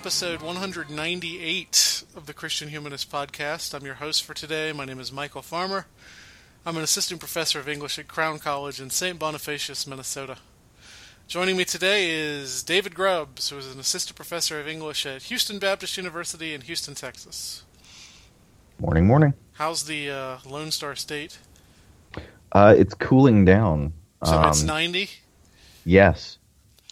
[0.00, 3.74] episode 198 of the Christian Humanist Podcast.
[3.74, 4.72] I'm your host for today.
[4.72, 5.86] My name is Michial Farmer.
[6.64, 9.18] I'm an assistant professor of English at Crown College in St.
[9.18, 10.36] Bonifacius, Minnesota.
[11.28, 15.58] Joining me today is David Grubbs, who is an assistant professor of English at Houston
[15.58, 17.62] Baptist University in Houston, Texas.
[18.78, 19.34] Morning, morning.
[19.52, 21.38] How's the uh, Lone Star State?
[22.52, 23.92] Uh, it's cooling down.
[24.24, 25.10] So it's Um, 90.
[25.84, 26.38] yes.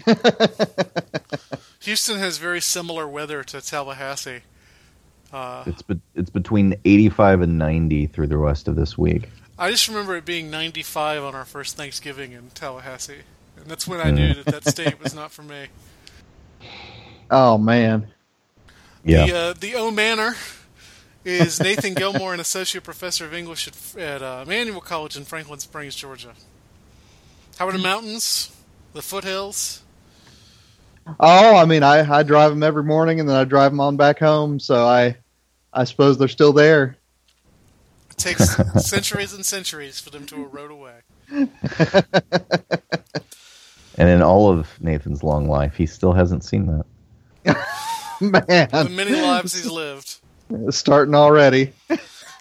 [1.80, 4.40] Houston has very similar weather to Tallahassee.
[5.32, 9.28] Uh, It's be- it's between 85 and 90 through the rest of this week.
[9.58, 13.22] I just remember it being 95 on our first Thanksgiving in Tallahassee.
[13.56, 15.66] And that's when I knew that that state was not for me.
[17.30, 18.06] Oh man.
[19.04, 19.26] Yeah.
[19.26, 20.34] The, uh, the O Manor
[21.26, 25.58] is Nathan Gilmour, an associate professor of English at, at uh, Emmanuel College in Franklin
[25.58, 26.32] Springs, Georgia.
[27.58, 28.50] How are the mountains?
[28.94, 29.82] The foothills?
[31.20, 33.96] Oh, I mean, I I drive them every morning, and then I drive them on
[33.96, 34.60] back home.
[34.60, 35.16] So I
[35.72, 36.96] I suppose they're still there.
[38.10, 38.56] It takes
[38.86, 41.00] centuries and centuries for them to erode away.
[43.98, 46.86] And in all of Nathan's long life, he still hasn't seen that.
[48.20, 50.18] Man, the many lives he's lived.
[50.70, 51.72] starting already.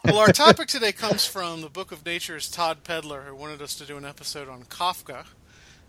[0.05, 3.73] Well, our topic today comes from the Book of Nature's Todd Pedler, who wanted us
[3.75, 5.25] to do an episode on Kafka.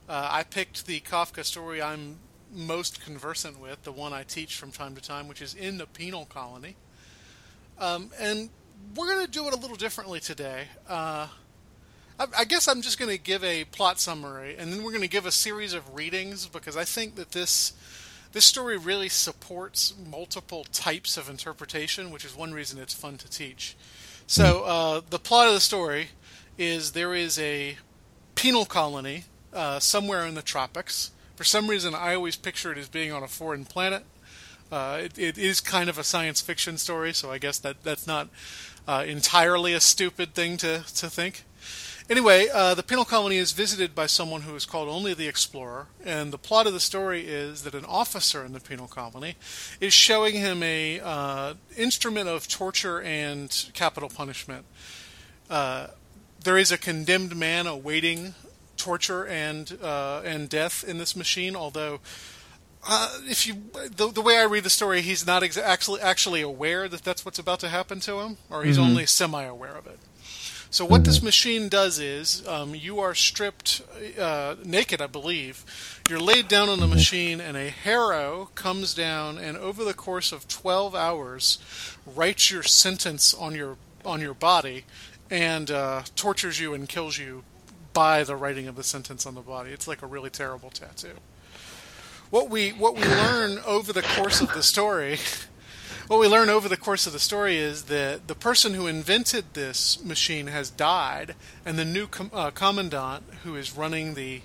[0.08, 2.16] Uh, I picked the Kafka story I'm
[2.54, 5.86] most conversant with, the one I teach from time to time, which is in the
[5.86, 6.76] penal colony.
[7.78, 8.50] Um, and
[8.94, 10.64] we're going to do it a little differently today.
[10.88, 11.28] Uh,
[12.18, 15.02] I, I guess I'm just going to give a plot summary, and then we're going
[15.02, 17.72] to give a series of readings because I think that this
[18.32, 23.30] this story really supports multiple types of interpretation, which is one reason it's fun to
[23.30, 23.74] teach.
[24.26, 26.08] So uh, the plot of the story
[26.58, 27.78] is there is a
[28.34, 31.10] penal colony uh, somewhere in the tropics.
[31.38, 34.02] For some reason, I always picture it as being on a foreign planet.
[34.72, 38.08] Uh, it, it is kind of a science fiction story, so I guess that that's
[38.08, 38.28] not
[38.88, 41.44] uh, entirely a stupid thing to to think.
[42.10, 45.86] Anyway, uh, the penal colony is visited by someone who is called only the Explorer,
[46.04, 49.36] and the plot of the story is that an officer in the penal colony
[49.80, 54.64] is showing him a uh, instrument of torture and capital punishment.
[55.48, 55.86] Uh,
[56.42, 58.34] there is a condemned man awaiting
[58.78, 62.00] torture and uh, and death in this machine, although.
[62.90, 63.54] Uh, if you
[63.96, 67.24] the, the way I read the story, he's not ex- actually actually aware that that's
[67.24, 69.98] what's about to happen to him, or he's only semi-aware of it.
[70.70, 73.80] So what this machine does is um, you are stripped
[74.18, 75.64] uh, naked, I believe.
[76.10, 80.30] You're laid down on the machine, and a harrow comes down, and over the course
[80.30, 81.58] of 12 hours,
[82.04, 84.84] writes your sentence on your on your body,
[85.30, 87.44] and uh, tortures you and kills you
[87.98, 89.72] by the writing of the sentence on the body.
[89.72, 91.14] It's like a really terrible tattoo.
[92.30, 95.18] What we what we learn over the course of the story
[96.06, 99.46] what we learn over the course of the story is that the person who invented
[99.54, 101.34] this machine has died,
[101.66, 104.42] and the new com- uh, commandant who is running the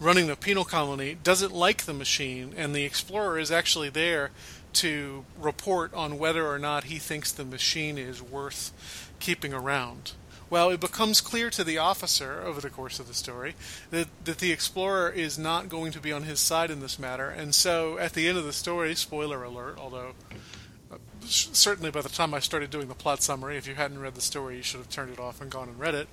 [0.00, 4.32] running the penal colony doesn't like the machine, and the explorer is actually there
[4.72, 10.10] to report on whether or not he thinks the machine is worth keeping around.
[10.50, 13.54] Well, it becomes clear to the officer over the course of the story
[13.90, 17.28] that, that the explorer is not going to be on his side in this matter,
[17.28, 20.12] and so at the end of the story, spoiler alert, although
[21.20, 24.20] certainly by the time I started doing the plot summary, if you hadn't read the
[24.20, 26.08] story, you should have turned it off and gone and read it.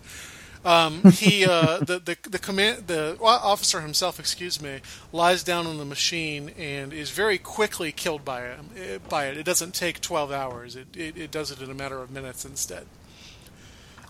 [0.63, 4.79] Um, he, uh, the the the command, the officer himself, excuse me,
[5.11, 8.59] lies down on the machine and is very quickly killed by it.
[8.77, 10.75] eh, By it, it doesn't take twelve hours.
[10.75, 12.85] It it, it does it in a matter of minutes instead.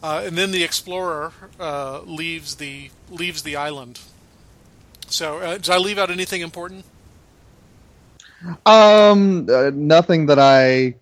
[0.03, 3.99] Uh, and then the explorer uh, leaves the leaves the island.
[5.07, 6.85] So, uh, did I leave out anything important?
[8.65, 10.95] Um, uh, nothing that I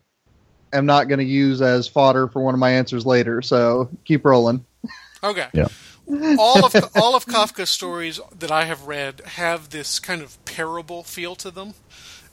[0.74, 3.42] am not going to use as fodder for one of my answers later.
[3.42, 4.66] So keep rolling.
[5.24, 5.48] Okay.
[5.54, 5.68] Yeah.
[6.38, 11.04] all of all of Kafka's stories that I have read have this kind of parable
[11.04, 11.74] feel to them.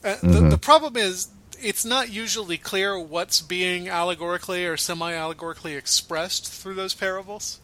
[0.05, 1.29] Uh, the, the problem is
[1.61, 7.61] it's not usually clear what's being allegorically or semi-allegorically expressed through those parables,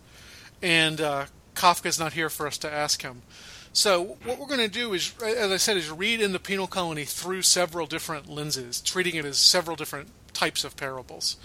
[0.63, 3.23] and uh, Kafka's not here for us to ask him.
[3.73, 6.67] So what we're going to do is, as I said, is read in the penal
[6.67, 11.37] colony through several different lenses, treating it as several different types of parables.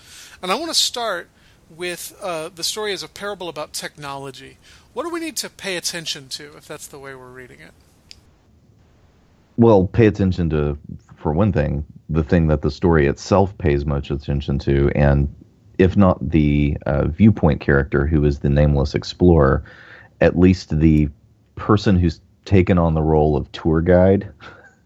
[0.41, 1.29] And I want to start
[1.69, 4.57] with uh, the story as a parable about technology.
[4.93, 7.71] What do we need to pay attention to if that's the way we're reading it?
[9.57, 10.77] Well, pay attention to,
[11.15, 15.33] for one thing, the thing that the story itself pays much attention to, and
[15.77, 19.63] if not the uh, viewpoint character who is the nameless explorer,
[20.21, 21.09] at least the
[21.55, 24.31] person who's taken on the role of tour guide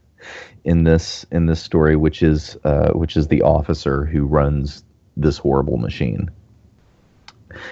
[0.63, 4.83] in this in this story, which is uh, which is the officer who runs
[5.18, 6.29] this horrible machine.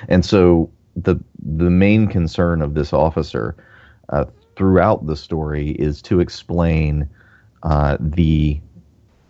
[0.09, 3.55] And so the the main concern of this officer
[4.09, 4.25] uh,
[4.59, 7.09] throughout the story is to explain
[7.63, 8.59] uh, the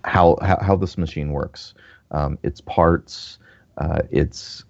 [0.04, 1.76] how, how how this machine works,
[2.10, 3.38] um, its parts,
[3.78, 4.64] uh, its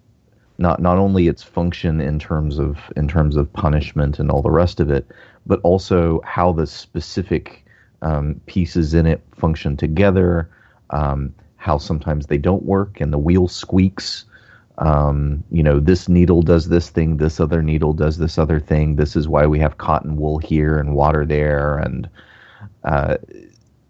[0.58, 4.50] not not only its function in terms of in terms of punishment and all the
[4.50, 5.10] rest of it,
[5.46, 7.64] but also how the specific
[8.02, 10.50] um, pieces in it function together.
[10.90, 14.24] Um, how sometimes they don't work and the wheel squeaks.
[14.80, 18.96] Um, you know, this needle does this thing, this other needle does this other thing.
[18.96, 22.08] This is why we have cotton wool here and water there, and
[22.84, 23.18] uh,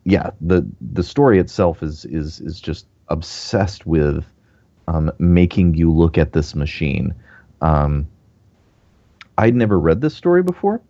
[0.05, 4.25] yeah, the the story itself is is is just obsessed with
[4.89, 7.15] um, making you look at this machine.
[7.61, 8.09] Um,
[9.39, 10.81] I'd never read this story before,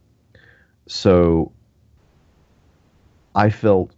[0.87, 1.53] so
[3.35, 3.93] I felt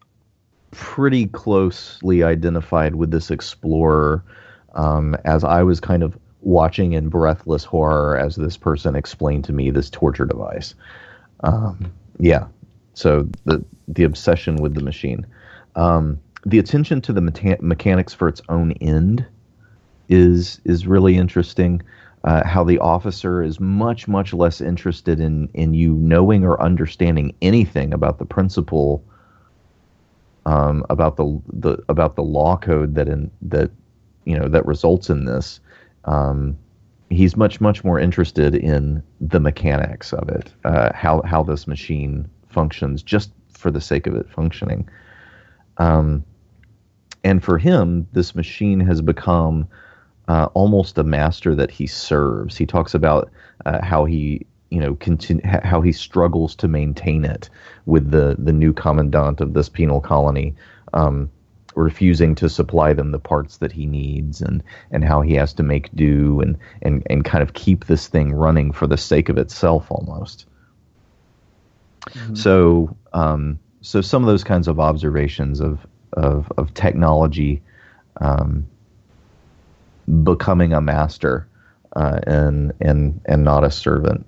[0.72, 4.24] pretty closely identified with this explorer
[4.74, 9.52] um, as I was kind of watching in breathless horror as this person explained to
[9.52, 10.74] me this torture device.
[11.40, 12.46] Um, yeah,
[12.94, 15.26] so the the obsession with the machine,
[15.76, 19.24] um, the attention to the meta- mechanics for its own end
[20.08, 21.82] is is really interesting.
[22.24, 27.34] Uh, how the officer is much much less interested in in you knowing or understanding
[27.42, 29.04] anything about the principle
[30.46, 33.70] um, about the, the about the law code that in that
[34.24, 35.60] you know that results in this.
[36.04, 36.58] Um,
[37.10, 42.28] he's much much more interested in the mechanics of it, uh, how how this machine
[42.48, 44.88] functions, just for the sake of it functioning.
[45.78, 46.24] Um,
[47.24, 49.68] and for him, this machine has become
[50.28, 52.56] uh, almost a master that he serves.
[52.56, 53.30] He talks about
[53.66, 57.50] uh, how he you know continue, how he struggles to maintain it
[57.86, 60.54] with the the new commandant of this penal colony
[60.94, 61.30] um,
[61.74, 65.62] refusing to supply them the parts that he needs and and how he has to
[65.62, 69.38] make do and and and kind of keep this thing running for the sake of
[69.38, 70.46] itself almost
[72.34, 77.62] so um, so some of those kinds of observations of of of technology
[78.20, 78.66] um,
[80.24, 81.46] becoming a master
[81.96, 84.26] uh, and and and not a servant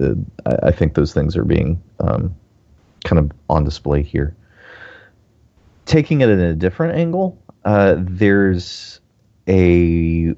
[0.00, 0.14] uh,
[0.46, 2.34] I, I think those things are being um,
[3.04, 4.34] kind of on display here.
[5.86, 9.00] Taking it in a different angle, uh, there's
[9.48, 10.34] a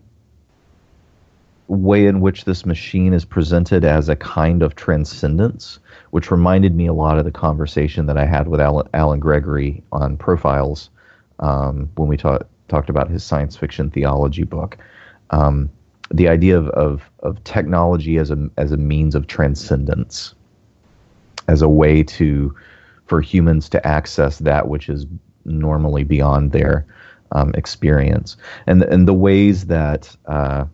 [1.68, 5.78] way in which this machine is presented as a kind of transcendence,
[6.10, 9.82] which reminded me a lot of the conversation that I had with Alan, Alan Gregory
[9.92, 10.90] on Profiles
[11.40, 14.78] um, when we ta- talked about his science fiction theology book.
[15.30, 15.70] Um,
[16.12, 20.34] the idea of, of, of technology as a, as a means of transcendence,
[21.48, 22.54] as a way to
[23.06, 25.06] for humans to access that which is
[25.46, 26.86] normally beyond their
[27.32, 28.36] um, experience,
[28.66, 30.64] and and the ways that uh,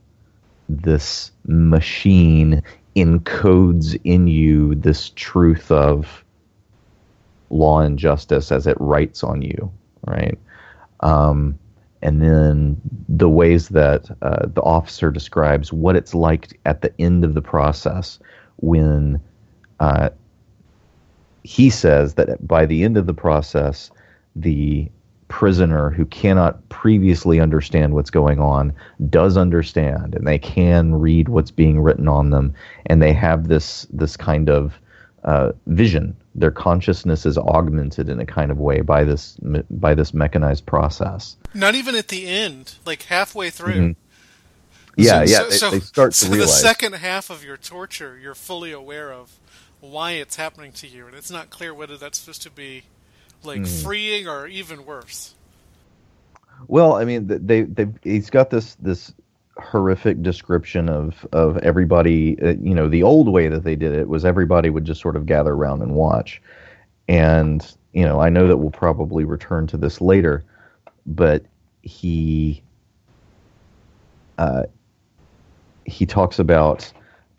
[0.69, 2.63] this machine
[2.97, 6.25] encodes in you this truth of
[7.51, 9.71] law and justice as it writes on you,
[10.07, 10.39] right?
[11.01, 11.59] Um,
[12.03, 17.25] and then the ways that uh, the officer describes what it's like at the end
[17.25, 18.19] of the process
[18.57, 19.21] when
[19.81, 20.11] uh,
[21.45, 23.91] he says that by the end of the process,
[24.37, 24.91] the
[25.29, 28.73] prisoner who cannot previously understand what's going on
[29.09, 32.53] does understand and they can read what's being written on them
[32.87, 34.75] and they have this this kind of
[35.25, 39.37] uh, vision their consciousness is augmented in a kind of way by this
[39.71, 43.73] by this mechanized process Not even at the end, like halfway through.
[43.93, 43.97] Mhm.
[44.97, 47.57] yeah So- yeah so- they, they start so to realize the second half of your
[47.57, 49.39] torture, you're fully aware of
[49.81, 52.83] why it's happening to you, and it's not clear whether that's supposed to be
[53.45, 53.83] like Mm-hmm.
[53.85, 55.35] freeing or even worse.
[56.69, 59.13] Well, I mean, they they he's got this this
[59.59, 62.41] horrific description of of everybody.
[62.41, 65.17] Uh, you know, the old way that they did it was everybody would just sort
[65.17, 66.41] of gather around and watch.
[67.09, 70.45] And you know, I know that we'll probably return to this later,
[71.07, 71.45] but
[71.83, 72.63] he
[74.39, 74.65] uh,
[75.85, 76.91] he talks about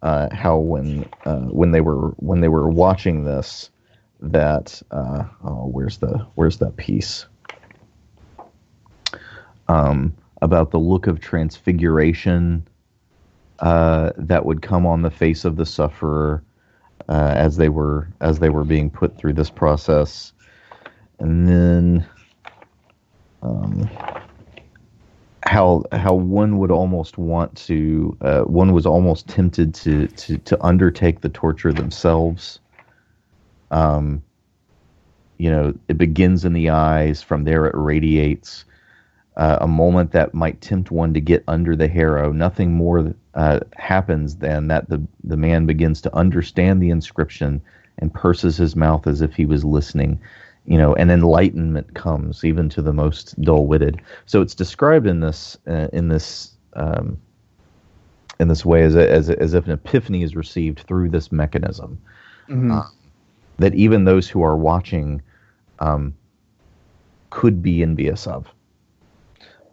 [0.02, 3.70] uh, how when uh, when they were when they were watching this
[4.24, 7.26] that uh, oh where's the where's that piece
[9.68, 12.66] um, about the look of transfiguration
[13.60, 16.44] uh, that would come on the face of the sufferer
[17.10, 20.32] uh, as they were as they were being put through this process,
[21.20, 22.06] and then
[23.42, 23.90] um,
[25.46, 30.64] how how one would almost want to uh, one was almost tempted to to to
[30.64, 32.60] undertake the torture themselves.
[33.74, 34.24] Um,
[35.38, 37.22] you know, it begins in the eyes.
[37.22, 38.66] From there, it radiates.
[39.36, 42.32] Uh, a moment that might tempt one to get under the harrow.
[42.32, 47.60] Nothing more uh, happens than that the the man begins to understand the inscription
[47.98, 50.20] and purses his mouth as if he was listening
[50.66, 54.02] you know, and enlightenment comes even to the most dull-witted.
[54.26, 57.18] So it's described in this uh, in this um,
[58.40, 61.32] in this way as, a, as a, as if an epiphany is received through this
[61.32, 62.00] mechanism.
[62.50, 62.88] Mhm.
[63.60, 65.22] That even those who are watching
[65.80, 66.14] um,
[67.30, 68.48] could be envious of.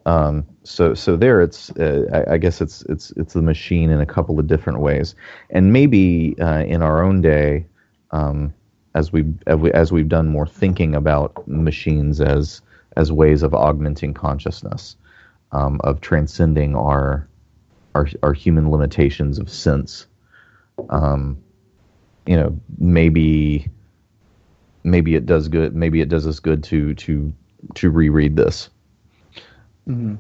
[0.07, 4.01] Um, so so there it's uh, I, I guess it's it's it's the machine in
[4.01, 5.15] a couple of different ways,
[5.51, 7.67] and maybe uh, in our own day,
[8.11, 8.53] um,
[8.95, 12.63] as we- as we've done more thinking about machines as
[12.97, 14.97] as ways of augmenting consciousness,
[15.53, 17.29] um, of transcending our
[17.95, 20.07] our our human limitations of sense.
[20.89, 21.37] Um,
[22.31, 23.67] you know, maybe
[24.85, 25.75] maybe it does good.
[25.75, 27.33] Maybe it does us good to to
[27.75, 28.71] to reread this
[29.89, 30.19] Mhm.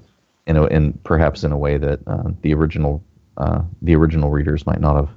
[0.48, 3.00] you know, and perhaps in a way that uh, the original
[3.36, 5.08] uh, the original readers might not have.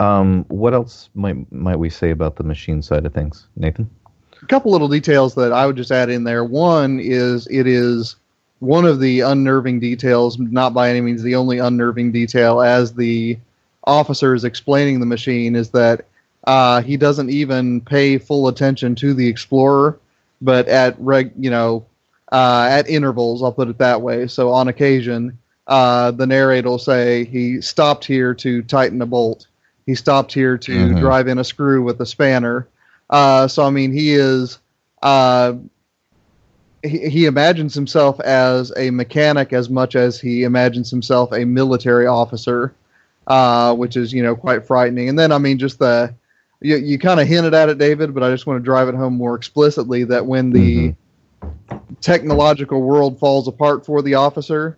[0.00, 3.90] Um, what else might might we say about the machine side of things, Nathan?
[4.42, 6.42] a couple little details that I would just add in there.
[6.42, 8.16] One is it is
[8.60, 13.36] one of the unnerving details, not by any means the only unnerving detail, as the
[13.84, 16.06] officer is explaining the machine, is that
[16.44, 19.98] uh, he doesn't even pay full attention to the explorer,
[20.40, 21.86] but at reg, you know,
[22.32, 24.26] uh, at intervals, I'll put it that way.
[24.26, 29.46] So on occasion, uh, the narrator will say he stopped here to tighten a bolt.
[29.86, 31.00] He stopped here to Mhm.
[31.00, 32.68] drive in a screw with a spanner.
[33.08, 34.58] Uh, so I mean, he is.
[35.02, 35.54] Uh,
[36.82, 42.06] he, he imagines himself as a mechanic as much as he imagines himself a military
[42.06, 42.74] officer,
[43.30, 45.08] uh, which is you know quite frightening.
[45.08, 46.12] And then I mean, just the
[46.60, 48.94] you, you kind of hinted at it, David, but I just want to drive it
[48.94, 50.94] home more explicitly that when the
[52.00, 54.76] technological world falls apart for the officer,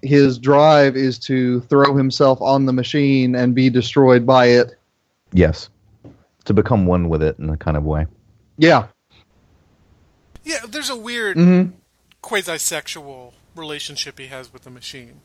[0.00, 4.78] his drive is to throw himself on the machine and be destroyed by it.
[5.32, 5.68] Yes,
[6.44, 8.06] to become one with it in a kind of way.
[8.56, 8.86] Yeah.
[10.44, 11.72] Yeah, there's a weird Mm-hmm.
[12.22, 15.20] quasi-sexual relationship he has with the machine.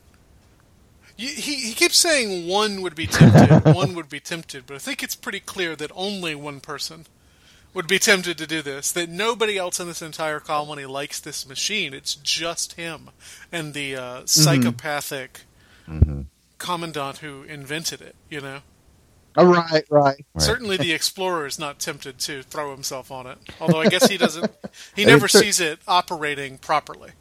[1.20, 4.80] Y- He, he keeps saying one would be tempted, one would be tempted, but I
[4.80, 7.06] think it's pretty clear that only one person
[7.74, 8.92] would be tempted to do this.
[8.92, 11.94] That nobody else in this entire colony likes this machine.
[11.94, 13.10] It's just him
[13.52, 15.42] and the uh, psychopathic
[16.58, 18.16] commandant who invented it.
[18.30, 18.60] You know,
[19.36, 19.86] right, right.
[19.90, 20.18] Right.
[20.38, 23.38] certainly the explorer is not tempted to throw himself on it.
[23.60, 24.52] Although I guess he doesn't.
[24.96, 27.12] He never sees it operating properly.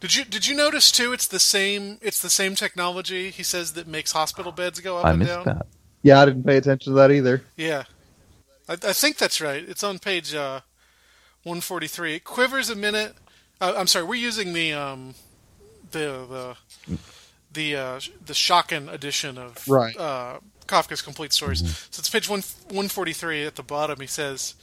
[0.00, 1.12] Did you did you notice too?
[1.12, 1.98] It's the same.
[2.00, 3.30] It's the same technology.
[3.30, 5.44] He says that makes hospital beds go up I and missed down.
[5.44, 5.66] that.
[6.02, 7.42] Yeah, I didn't pay attention to that either.
[7.56, 7.84] Yeah,
[8.68, 9.62] I, I think that's right.
[9.68, 10.60] It's on page uh,
[11.42, 12.14] 143.
[12.14, 13.14] It quivers a minute.
[13.60, 14.06] Uh, I'm sorry.
[14.06, 15.14] We're using the um,
[15.90, 16.56] the
[16.88, 16.96] the
[17.52, 19.94] the uh, the Schocken edition of Right.
[19.98, 21.60] uh, Kafka's Complete Stories.
[21.90, 24.00] So it's page one 143 at the bottom.
[24.00, 24.54] He says.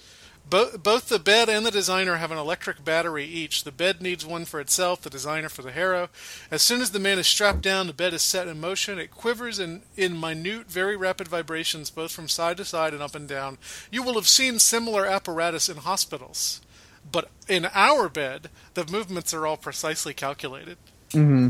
[0.49, 3.63] Both, both the bed and the designer have an electric battery each.
[3.63, 6.09] The bed needs one for itself, the designer for the harrow.
[6.49, 8.97] As soon as the man is strapped down, the bed is set in motion.
[8.97, 13.13] It quivers in, in minute, very rapid vibrations, both from side to side and up
[13.13, 13.57] and down.
[13.91, 16.61] You will have seen similar apparatus in hospitals.
[17.09, 20.77] But in our bed, the movements are all precisely calculated.
[21.11, 21.49] hmm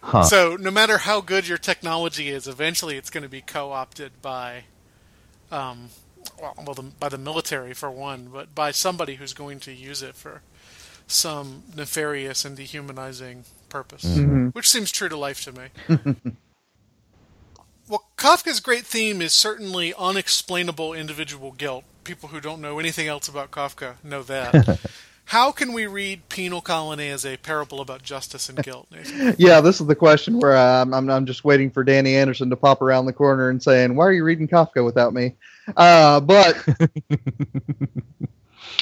[0.00, 0.22] Huh.
[0.22, 4.64] So no matter how good your technology is, eventually it's going to be co-opted by,
[5.50, 5.88] um,
[6.40, 10.02] well, well the, by the military for one, but by somebody who's going to use
[10.02, 10.42] it for
[11.06, 14.54] some nefarious and dehumanizing purpose, Mhm.
[14.54, 15.66] which seems true to life to me.
[17.88, 21.84] well, Kafka's great theme is certainly unexplainable individual guilt.
[22.04, 24.80] People who don't know anything else about Kafka know that.
[25.30, 28.86] How can we read Penal Colony as a parable about justice and guilt?
[29.38, 32.56] Yeah, this is the question where I'm, I'm, I'm just waiting for Danny Anderson to
[32.56, 35.34] pop around the corner and saying, "Why are you reading Kafka without me?"
[35.76, 36.64] Uh, but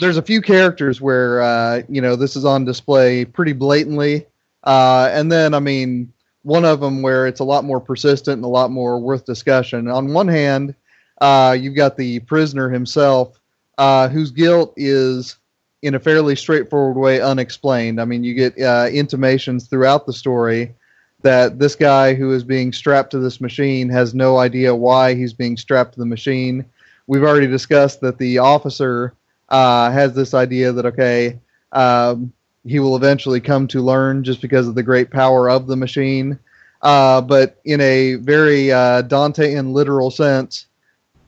[0.00, 4.26] there's a few characters where uh, you know this is on display pretty blatantly,
[4.64, 6.12] uh, and then I mean
[6.42, 9.88] one of them where it's a lot more persistent and a lot more worth discussion.
[9.88, 10.74] On one hand,
[11.20, 13.40] uh, you've got the prisoner himself,
[13.78, 15.36] uh, whose guilt is
[15.82, 18.00] in a fairly straightforward way unexplained.
[18.00, 20.74] I mean, you get uh, intimations throughout the story
[21.22, 25.32] that this guy who is being strapped to this machine has no idea why he's
[25.32, 26.64] being strapped to the machine.
[27.06, 29.14] We've already discussed that the officer
[29.48, 31.38] uh, has this idea that okay,
[31.72, 32.32] um,
[32.64, 36.38] he will eventually come to learn just because of the great power of the machine.
[36.82, 40.66] Uh, but in a very uh, Dantean literal sense,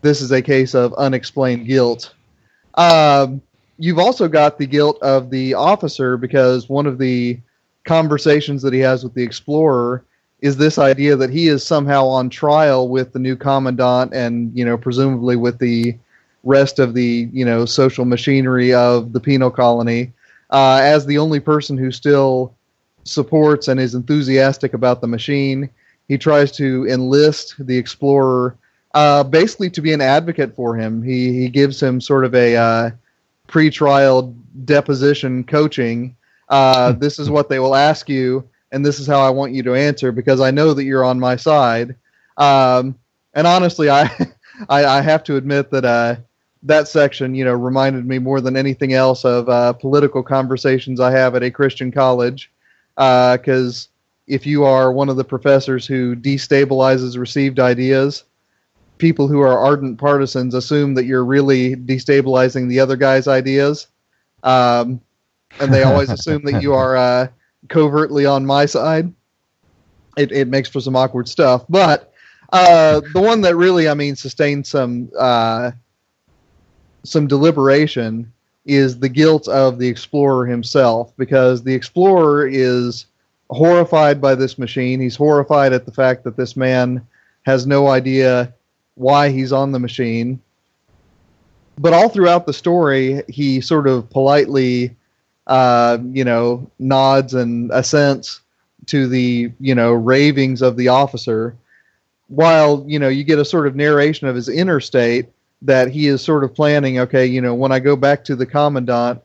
[0.02, 2.14] this is a case of unexplained guilt.
[2.74, 3.40] Um,
[3.78, 7.40] you've also got the guilt of the officer because one of the
[7.84, 10.04] conversations that he has with the explorer
[10.40, 14.64] is this idea that he is somehow on trial with the new commandant and you
[14.64, 15.96] know presumably with the
[16.44, 20.12] rest of the you know social machinery of the penal colony
[20.50, 22.54] uh, as the only person who still
[23.04, 25.70] supports and is enthusiastic about the machine.
[26.08, 28.56] He tries to enlist the explorer
[28.94, 31.02] uh, basically to be an advocate for him.
[31.02, 32.90] He he gives him sort of a uh,
[33.46, 36.16] pre-trial deposition coaching.
[36.48, 39.62] Uh, this is what they will ask you, and this is how I want you
[39.62, 41.96] to answer because I know that you're on my side.
[42.36, 42.98] Um,
[43.32, 44.04] and honestly, I,
[44.68, 46.16] I, I have to admit that uh,
[46.62, 51.10] that section, you know, reminded me more than anything else of uh, political conversations I
[51.10, 52.52] have at a Christian college.
[52.96, 53.88] Because
[54.26, 58.24] if you are one of the professors who destabilizes received ideas,
[58.98, 63.86] people who are ardent partisans assume that you're really destabilizing the other guy's ideas.
[64.42, 65.00] Um,
[65.60, 67.28] and they always assume that you are uh,
[67.68, 69.12] covertly on my side.
[70.16, 71.64] It, it makes for some awkward stuff.
[71.68, 72.12] But
[72.52, 75.72] uh, the one that really, I mean, sustained some uh,
[77.02, 78.32] some deliberation
[78.64, 83.06] is the guilt of the explorer himself, because the explorer is
[83.50, 85.00] horrified by this machine.
[85.00, 87.06] He's horrified at the fact that this man
[87.44, 88.52] has no idea
[88.94, 90.40] why he's on the machine.
[91.78, 94.96] But all throughout the story, he sort of politely
[95.46, 98.40] uh, you know, nods and assents
[98.86, 101.56] to the, you know, ravings of the officer,
[102.28, 105.26] while, you know, you get a sort of narration of his inner state
[105.62, 108.46] that he is sort of planning, okay, you know, when I go back to the
[108.46, 109.20] commandant,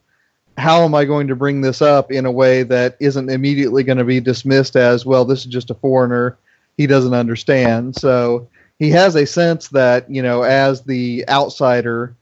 [0.57, 3.97] how am I going to bring this up in a way that isn't immediately going
[3.97, 6.37] to be dismissed as, well, this is just a foreigner,
[6.77, 7.95] he doesn't understand.
[7.95, 8.47] So
[8.79, 12.15] he has a sense that, you know, as the outsider,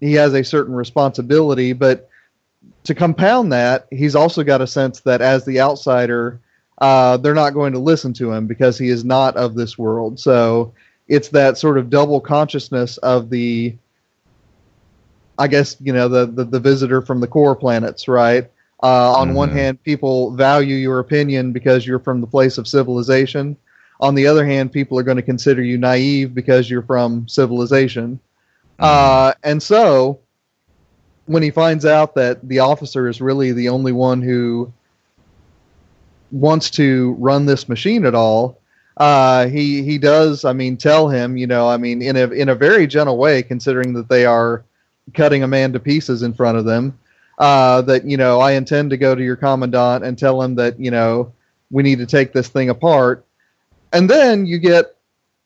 [0.00, 2.08] he has a certain responsibility, but
[2.84, 6.40] to compound that, he's also got a sense that as the outsider,
[6.80, 10.18] uh, they're not going to listen to him because he is not of this world.
[10.20, 10.72] So
[11.08, 13.76] it's that sort of double consciousness of the,
[15.38, 18.50] I guess you know the the, the visitor from the core planets, right?
[18.82, 19.52] Uh, on one Mhm.
[19.52, 23.56] hand, people value your opinion because you're from the place of civilization.
[24.00, 28.20] On the other hand, people are going to consider you naive because you're from civilization.
[28.78, 30.20] Uh, and so,
[31.26, 34.72] when he finds out that the officer is really the only one who
[36.30, 38.58] wants to run this machine at all,
[38.96, 40.44] uh, he he does.
[40.44, 43.42] I mean, tell him, you know, I mean, in a in a very gentle way,
[43.42, 44.64] considering that they are
[45.14, 46.98] cutting a man to pieces in front of them.
[47.38, 50.80] Uh, that you know, I intend to go to your commandant and tell him that
[50.80, 51.32] you know
[51.70, 53.26] we need to take this thing apart.
[53.92, 54.95] And then you get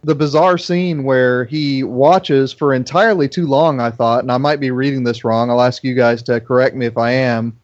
[0.02, 4.60] the bizarre scene where he watches for entirely too long, I thought, and I might
[4.60, 5.50] be reading this wrong.
[5.50, 7.58] I'll ask you guys to correct me if I am.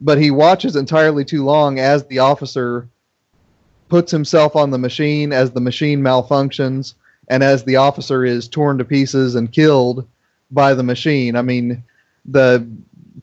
[0.00, 2.88] But he watches entirely too long as the officer
[3.88, 6.94] puts himself on the machine, as the machine malfunctions,
[7.28, 10.06] and as the officer is torn to pieces and killed
[10.50, 11.36] by the machine.
[11.36, 11.82] I mean,
[12.26, 12.68] the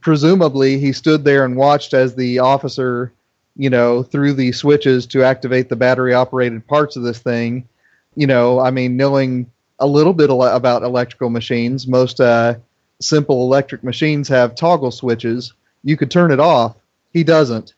[0.02, 3.14] presumably he stood there and watched as the officer,
[3.56, 7.68] you know, threw the switches to activate the battery operated parts of this thing
[8.16, 9.50] you know, I mean, knowing
[9.80, 12.56] a little bit about electrical machines, most uh,
[13.00, 15.54] simple electric machines have toggle switches.
[15.84, 16.76] You could turn it off.
[17.14, 17.74] He doesn't.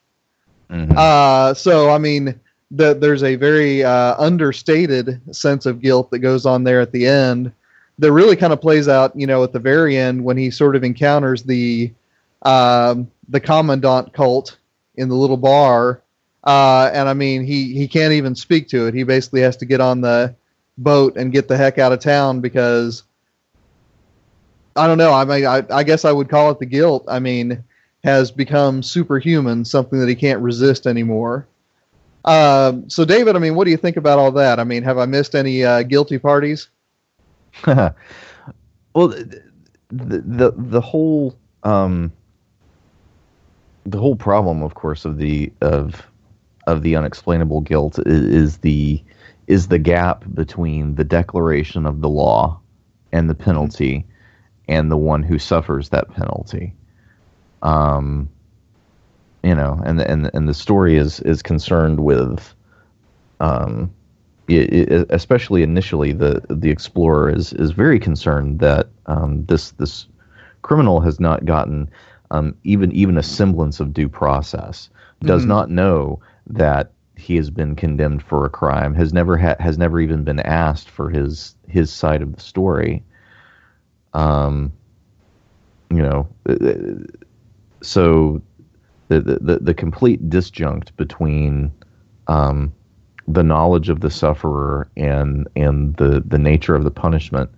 [0.69, 0.95] Mhm.
[0.95, 2.39] Uh, so, I mean,
[2.71, 7.07] the, there's a very uh, understated sense of guilt that goes on there at the
[7.07, 7.51] end
[7.99, 10.75] that really kind of plays out, you know, at the very end when he sort
[10.75, 11.91] of encounters the
[12.43, 14.57] um, the commandant cult
[14.95, 16.01] in the little bar.
[16.47, 18.93] Uh, and I mean, he, he can't even speak to it.
[18.93, 20.33] He basically has to get on the
[20.77, 23.03] boat and get the heck out of town because
[24.77, 25.11] I don't know.
[25.11, 27.03] I mean, I, I guess I would call it the guilt.
[27.09, 27.65] I mean,
[28.05, 31.45] has become superhuman, something that he can't resist anymore.
[32.23, 34.57] Um, so, David, I mean, what do you think about all that?
[34.57, 36.69] I mean, have I missed any uh, guilty parties?
[37.65, 37.89] well,
[38.95, 39.41] the
[39.89, 42.11] the the whole um,
[43.85, 46.07] the whole problem, of course, of the of
[46.67, 49.03] of the unexplainable guilt is, is the
[49.47, 52.59] is the gap between the declaration of the law
[53.13, 54.05] and the penalty
[54.67, 56.75] and the one who suffers that penalty.
[57.63, 58.29] Um,
[59.43, 62.53] you know, and and and the story is is concerned with,
[63.39, 63.91] um,
[64.47, 70.07] it, it, especially initially, the the explorer is is very concerned that um, this this
[70.61, 71.89] criminal has not gotten
[72.31, 74.89] um, even even a semblance of due process.
[75.23, 75.47] Does Mhm.
[75.47, 76.19] not know
[76.49, 78.93] that he has been condemned for a crime.
[78.93, 83.03] Has never ha- has never even been asked for his his side of the story.
[84.13, 84.71] Um,
[85.89, 87.03] you know, uh,
[87.81, 88.41] so
[89.07, 91.71] the the, the complete disjunct between
[92.27, 92.73] um,
[93.27, 97.49] the knowledge of the sufferer and and the the nature of the punishment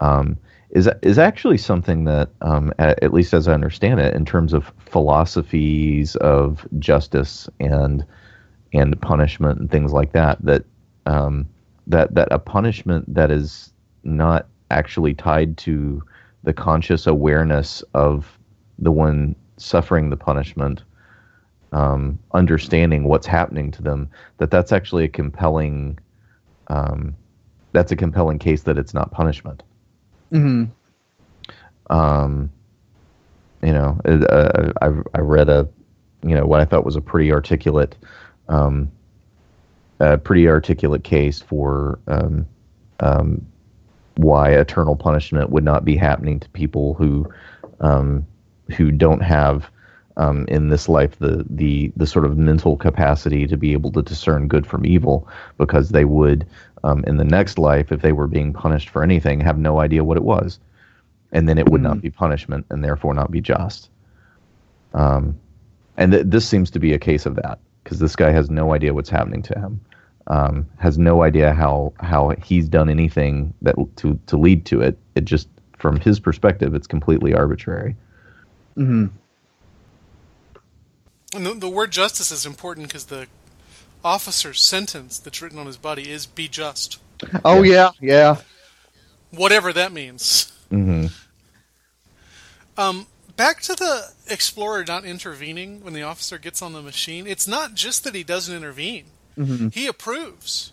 [0.00, 0.36] um,
[0.76, 4.52] is is actually something that um, at, at least as I understand it in terms
[4.52, 8.04] of philosophies of justice and
[8.74, 10.64] and punishment and things like that that
[11.06, 11.48] um,
[11.86, 13.72] that that a punishment that is
[14.04, 16.02] not actually tied to
[16.42, 18.38] the conscious awareness of
[18.78, 20.82] the one suffering the punishment
[21.72, 25.98] um, understanding what's happening to them that that's actually a compelling
[26.66, 27.16] um,
[27.72, 29.62] that's a compelling case that it's not punishment
[30.30, 30.64] hmm
[31.88, 32.50] um,
[33.62, 35.68] you know, uh, I I read a,
[36.22, 37.96] you know, what I thought was a pretty articulate,
[38.48, 38.90] um,
[40.00, 42.46] a pretty articulate case for um,
[43.00, 43.46] um,
[44.16, 47.32] why eternal punishment would not be happening to people who,
[47.80, 48.26] um,
[48.76, 49.70] who don't have.
[50.18, 54.00] Um, in this life, the, the the sort of mental capacity to be able to
[54.00, 56.46] discern good from evil, because they would,
[56.86, 60.04] um, in the next life, if they were being punished for anything, have no idea
[60.04, 60.58] what it was
[61.32, 63.90] and then it would not be punishment and therefore not be just.
[64.94, 65.38] Um,
[65.96, 68.72] and th- this seems to be a case of that because this guy has no
[68.72, 69.80] idea what's happening to him,
[70.28, 74.98] um, has no idea how how he's done anything that to to lead to it.
[75.14, 77.96] It just from his perspective, it's completely arbitrary.
[78.74, 79.06] hmm
[81.34, 83.26] And the, the word justice is important because the
[84.06, 86.98] officer's sentence that's written on his body is "be just,"
[87.44, 88.36] Oh yeah, yeah.
[89.30, 90.52] whatever that means.
[90.70, 91.06] hmm
[92.78, 97.26] Um, back to the explorer not intervening when the officer gets on the machine.
[97.26, 99.74] It's not just that he doesn't intervene; Mhm.
[99.74, 100.72] he approves.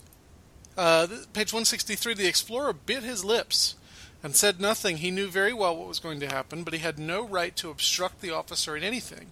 [0.77, 2.13] Uh, page one sixty three.
[2.13, 3.75] The explorer bit his lips
[4.23, 4.97] and said nothing.
[4.97, 7.69] He knew very well what was going to happen, but he had no right to
[7.69, 9.27] obstruct the officer in anything.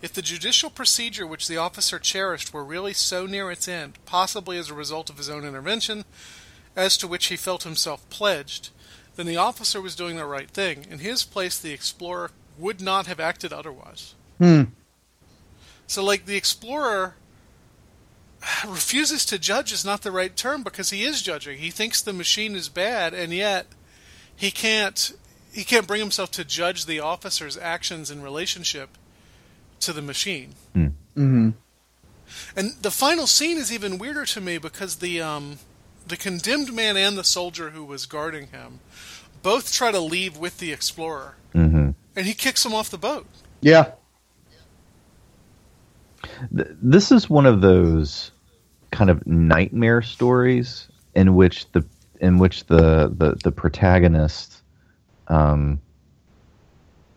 [0.00, 4.56] If the judicial procedure which the officer cherished were really so near its end, possibly
[4.56, 6.06] as a result of his own intervention,
[6.74, 8.70] as to which he felt himself pledged,
[9.16, 10.86] then the officer was doing the right thing.
[10.90, 14.14] In his place, the explorer would not have acted otherwise.
[14.38, 14.64] Hmm.
[15.86, 17.16] So, like, the explorer
[18.66, 21.58] refuses to judge is not the right term because he is judging.
[21.58, 23.66] He thinks the machine is bad, and yet
[24.40, 25.12] he can't
[25.52, 28.96] he can't bring himself to judge the officer's actions in relationship
[29.80, 30.54] to the machine.
[30.72, 31.50] hmm
[32.56, 35.58] And the final scene is even weirder to me because the um,
[36.08, 38.80] the condemned man and the soldier who was guarding him
[39.42, 43.26] both try to leave with the explorer, hmm and he kicks them off the boat.
[43.60, 43.92] Yeah.
[46.50, 48.30] This is one of those
[48.90, 51.84] kind of nightmare stories in which the
[52.20, 54.62] in which the the, the protagonist
[55.28, 55.80] um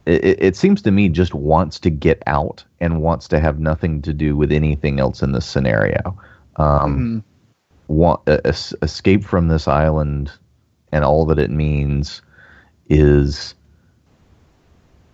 [0.06, 4.02] it, it- seems to me just wants to get out and wants to have nothing
[4.02, 6.18] to do with anything else in this scenario
[6.58, 7.24] um Mhm.
[7.88, 10.32] want uh, es- escape from this island
[10.92, 12.22] and all that it means
[12.90, 13.56] is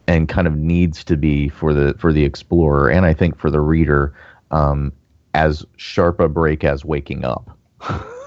[0.07, 3.51] and kind of needs to be for the for the explorer and I think for
[3.51, 4.13] the reader
[4.51, 4.91] um,
[5.35, 7.55] as sharp a break as waking up.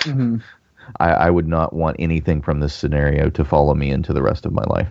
[0.00, 0.42] Mhm.
[0.98, 4.46] I, I would not want anything from this scenario to follow me into the rest
[4.46, 4.88] of my life.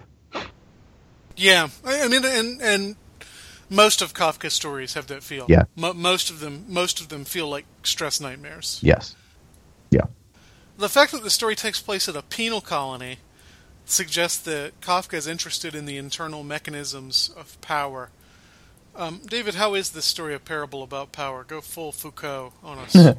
[1.35, 2.95] Yeah, I I mean, and and
[3.69, 5.45] most of Kafka's stories have that feel.
[5.49, 5.63] Yeah.
[5.75, 8.79] Mo- most of them, most of them feel like stress nightmares.
[8.81, 9.15] Yes.
[9.91, 10.05] Yeah.
[10.77, 13.17] The fact that the story takes place at a penal colony
[13.85, 18.09] suggests that Kafka is interested in the internal mechanisms of power.
[18.97, 21.43] Um, David, how is this story a parable about power?
[21.43, 22.95] Go full Foucault on us.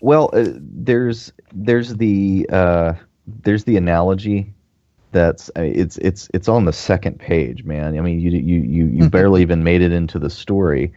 [0.00, 2.94] Well, uh, there's there's the uh,
[3.26, 4.52] there's the analogy
[5.12, 7.96] that's I mean, it's it's it's on the second page, man.
[7.96, 10.92] I mean, you you you you barely even made it into the story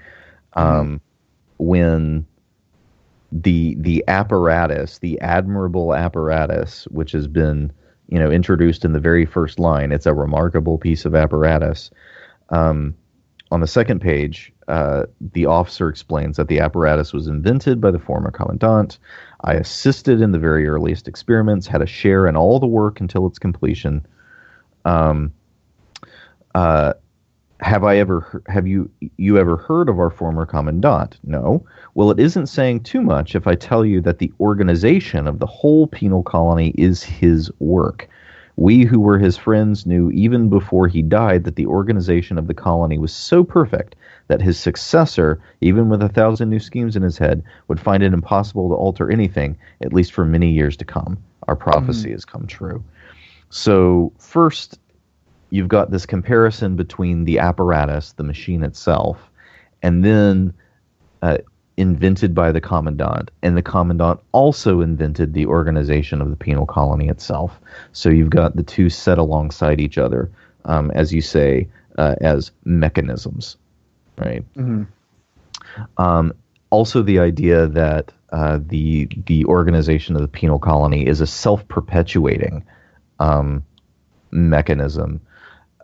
[0.53, 0.99] um,
[1.57, 2.25] when
[3.31, 7.71] the the apparatus, the admirable apparatus, which has been
[8.09, 9.91] you know introduced in the very first line.
[9.91, 11.89] It's a remarkable piece of apparatus.
[12.49, 12.95] Um,
[13.53, 17.99] on the second page, uh, the officer explains that the apparatus was invented by the
[17.99, 18.97] former commandant.
[19.41, 23.27] I assisted in the very earliest experiments, had a share in all the work until
[23.27, 24.07] its completion.
[24.85, 25.31] Um,
[26.55, 26.93] uh,
[27.59, 31.19] have I ever have you you ever heard of our former commandant?
[31.23, 31.63] No.
[31.93, 35.45] Well, it isn't saying too much if I tell you that the organization of the
[35.45, 38.09] whole penal colony is his work.
[38.55, 42.53] We who were his friends knew even before he died that the organization of the
[42.53, 43.95] colony was so perfect
[44.27, 48.13] that his successor, even with a thousand new schemes in his head, would find it
[48.13, 51.17] impossible to alter anything, at least for many years to come.
[51.47, 52.83] Our prophecy has come true.
[53.49, 54.79] So, first,
[55.49, 59.29] you've got this comparison between the apparatus, the machine itself,
[59.81, 60.53] and then
[61.21, 61.37] uh,
[61.77, 63.31] invented by the commandant.
[63.41, 67.59] And the commandant also invented the organization of the penal colony itself.
[67.93, 70.29] So you've got the two set alongside each other,
[70.65, 73.57] um, as you say, uh, as mechanisms,
[74.17, 74.43] right?
[75.97, 76.33] Um,
[76.69, 81.67] also, the idea that uh, the the organization of the penal colony is a self
[81.67, 82.63] perpetuating
[83.19, 83.63] um,
[84.31, 85.21] mechanism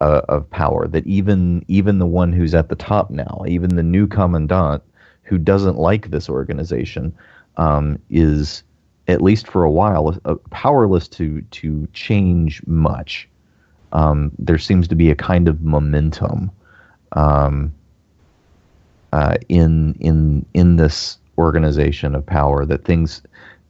[0.01, 0.87] uh, of power.
[0.87, 4.81] That even even the one who's at the top now, even the new commandant
[5.29, 7.13] who doesn't like this organization,
[7.57, 8.63] um, is
[9.07, 13.29] at least for a while uh, powerless to to change much.
[13.93, 16.51] Um, there seems to be a kind of momentum
[17.11, 17.73] um,
[19.13, 23.21] uh, in in in this organization of power that things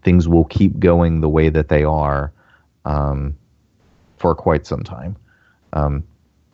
[0.04, 2.32] things will keep going the way that they are
[2.86, 3.36] um,
[4.18, 5.16] for quite some time.
[5.74, 6.04] Um,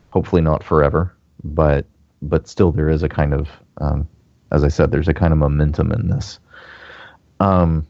[0.10, 1.86] hopefully not forever, but
[2.24, 4.08] but still there is a kind of um,
[4.52, 6.40] as I said, there's a kind of momentum in this.
[7.40, 7.88] Um,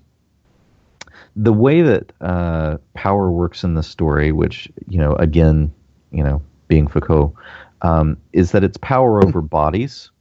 [1.35, 5.73] the way that uh, power works in the story, which you know, again,
[6.11, 7.35] you know, being Foucault,
[7.81, 10.11] um, is that it's power over bodies,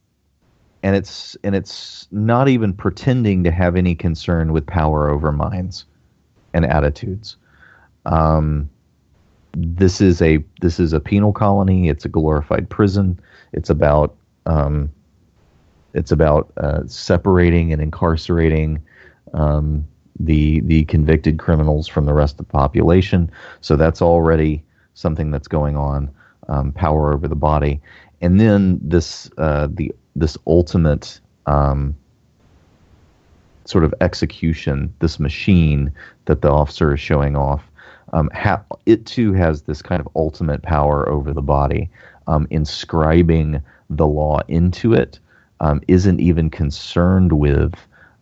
[0.83, 5.85] and it's and it's not even pretending to have any concern with power over minds
[6.53, 7.37] and attitudes.
[8.05, 8.69] Um,
[9.55, 11.87] this is a this is a penal colony.
[11.87, 13.19] It's a glorified prison.
[13.53, 14.91] It's about um,
[15.95, 18.81] it's about uh, separating and incarcerating
[19.33, 19.87] um,
[20.19, 23.31] the the convicted criminals from the rest of the population.
[23.61, 26.11] So that's already something that's going on.
[26.47, 27.81] Um, power over the body,
[28.21, 31.95] and then this uh, the this ultimate um,
[33.65, 35.91] sort of execution, this machine
[36.25, 37.63] that the officer is showing off.
[38.13, 41.89] Um, ha- it too has this kind of ultimate power over the body,
[42.27, 45.19] um, inscribing the law into it.
[45.61, 47.73] Um, isn't even concerned with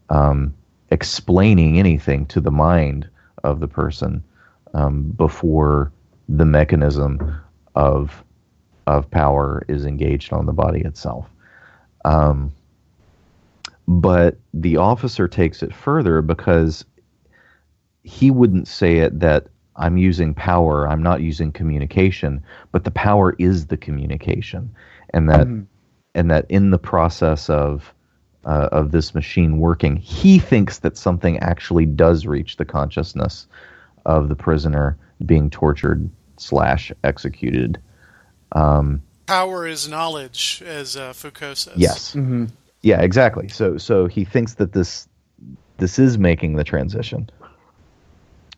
[0.10, 0.54] um,
[0.92, 3.10] explaining anything to the mind
[3.44, 4.24] of the person
[4.74, 5.92] um, before
[6.30, 7.36] the mechanism
[7.76, 8.24] of
[8.86, 11.28] of power is engaged on the body itself.
[12.06, 12.52] Um,
[13.88, 16.86] but the officer takes it further because
[18.04, 23.36] he wouldn't say it that I'm using power, I'm not using communication, but the power
[23.40, 24.76] is the communication,
[25.14, 25.48] and that
[26.16, 27.94] and that in the process of
[28.46, 33.48] uh, of this machine working, he thinks that something actually does reach the consciousness
[34.06, 37.80] of the prisoner being tortured slash executed.
[38.52, 41.74] Um, Power is knowledge, as uh, Foucault says.
[41.78, 42.16] yes,
[42.82, 43.48] yeah, exactly.
[43.48, 45.08] So so he thinks that this
[45.78, 47.30] this is making the transition.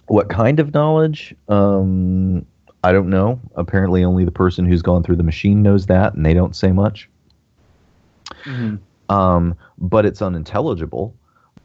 [0.08, 1.36] What kind of knowledge?
[1.48, 2.46] Um,
[2.84, 3.40] I don't know.
[3.56, 6.72] Apparently, only the person who's gone through the machine knows that, and they don't say
[6.72, 7.10] much.
[9.10, 11.16] Um, but it's unintelligible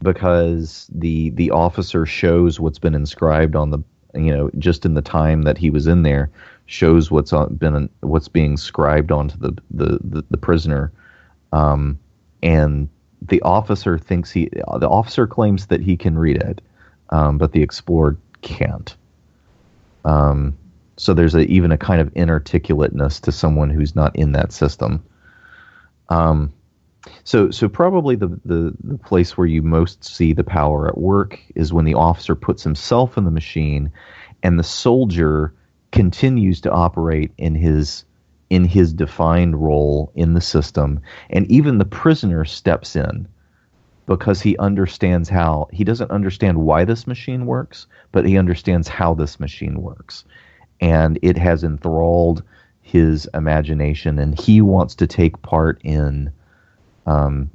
[0.01, 3.79] because the the officer shows what's been inscribed on the
[4.13, 6.29] you know just in the time that he was in there
[6.65, 10.91] shows what's on, been what's being scribed onto the the the, the prisoner,
[11.51, 11.99] um,
[12.41, 12.89] and
[13.21, 16.61] the officer thinks he the officer claims that he can read it,
[17.09, 18.95] um, but the explorer can't.
[20.05, 20.57] Um,
[20.97, 25.03] so there's a, even a kind of inarticulateness to someone who's not in that system.
[26.09, 26.51] Um,
[27.23, 31.39] so, so probably the, the, the place where you most see the power at work
[31.55, 33.91] is when the officer puts himself in the machine,
[34.43, 35.53] and the soldier
[35.91, 38.05] continues to operate in his
[38.49, 43.25] in his defined role in the system, and even the prisoner steps in
[44.07, 49.13] because he understands how he doesn't understand why this machine works, but he understands how
[49.13, 50.25] this machine works,
[50.81, 52.43] and it has enthralled
[52.81, 56.29] his imagination, and he wants to take part in
[57.11, 57.49] um,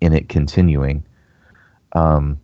[0.00, 1.04] in it continuing.
[1.92, 2.40] Um,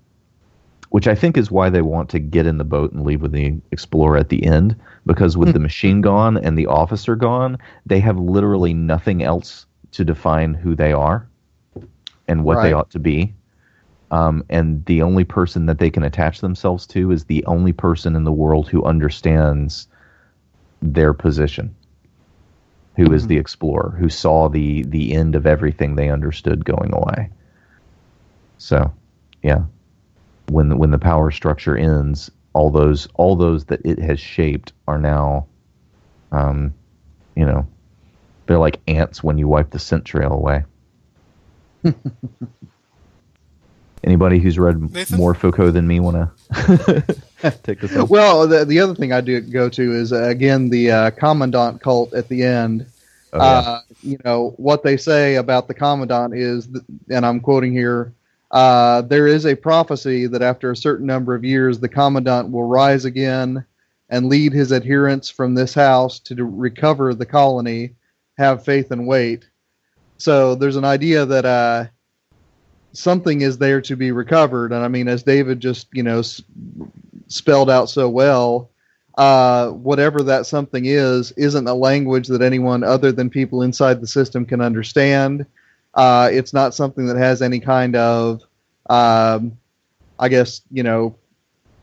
[0.90, 3.32] which I think is why they want to get in the boat and leave with
[3.32, 8.00] the explorer at the end, because with the machine gone and the officer gone, they
[8.00, 11.28] have literally nothing else to define who they are
[12.28, 13.34] and what they ought to be.
[14.10, 18.14] Um, and the only person that they can attach themselves to is the only person
[18.14, 19.88] in the world who understands
[20.80, 21.74] their position,
[22.96, 27.30] who is the explorer, who saw the the end of everything they understood going away.
[28.58, 28.92] So,
[29.42, 29.64] yeah,
[30.48, 34.72] when the, when the power structure ends, all those all those that it has shaped
[34.88, 35.46] are now,
[36.32, 36.74] um,
[37.34, 37.66] you know,
[38.46, 40.64] they're like ants when you wipe the scent trail away.
[44.04, 45.18] Anybody who's read Nathan?
[45.18, 47.16] more Foucault than me want to
[47.62, 48.08] take this up?
[48.08, 51.80] Well, the, the other thing I do go to is uh, again the uh, commandant
[51.80, 52.86] cult at the end.
[53.32, 53.44] Oh, yeah.
[53.44, 58.12] uh, you know what they say about the commandant is, th- and I'm quoting here.
[58.50, 62.64] Uh, there is a prophecy that after a certain number of years, the commandant will
[62.64, 63.64] rise again
[64.08, 67.94] and lead his adherents from this house to recover the colony.
[68.38, 69.48] Have faith and wait.
[70.18, 71.86] So there's an idea that uh,
[72.92, 76.22] something is there to be recovered, and I mean, as David just you know
[77.28, 78.70] spelled out so well,
[79.16, 84.06] uh, whatever that something is, isn't a language that anyone other than people inside the
[84.06, 85.46] system can understand.
[85.94, 88.42] Uh, it's not something that has any kind of,
[88.90, 89.56] um,
[90.18, 91.16] I guess, you know,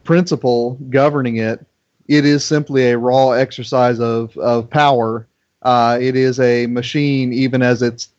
[0.04, 1.66] principle governing it.
[2.08, 5.28] It is simply a raw exercise of, of power.
[5.64, 8.10] Uh, it is a machine, even as it's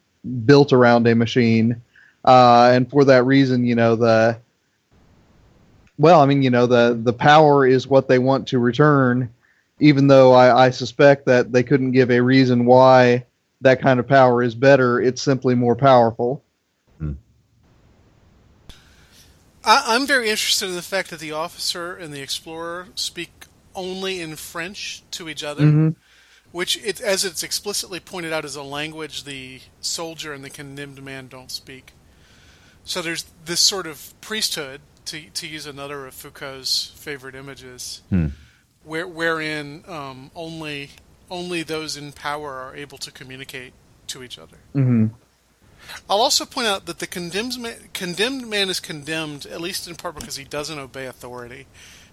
[0.44, 1.80] built around a machine.
[2.24, 4.40] Uh, and for that reason, you know, the,
[5.98, 9.30] well, I mean, you know, the the power is what they want to return,
[9.80, 13.26] even though I, I suspect that they couldn't give a reason why
[13.60, 15.00] that kind of power is better.
[15.00, 16.42] It's simply more powerful.
[19.64, 24.20] I, I'm very interested in the fact that the officer and the explorer speak only
[24.20, 25.96] in French to each other, Mhm.
[26.52, 31.02] which, it, as it's explicitly pointed out, is a language the soldier and the condemned
[31.02, 31.92] man don't speak.
[32.84, 38.28] So there's this sort of priesthood, to, to use another of Foucault's favorite images, Hmm.
[38.82, 40.90] where, wherein um, only
[41.30, 43.72] only those in power are able to communicate
[44.08, 44.58] to each other.
[44.74, 45.06] Mm-hmm.
[46.08, 49.96] I'll also point out that the condemned man, condemned man is condemned at least in
[49.96, 51.66] part because he doesn't obey authority.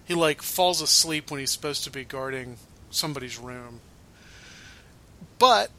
[0.04, 2.56] He like falls asleep when he's supposed to be guarding
[2.90, 3.80] somebody's room.
[5.38, 5.70] But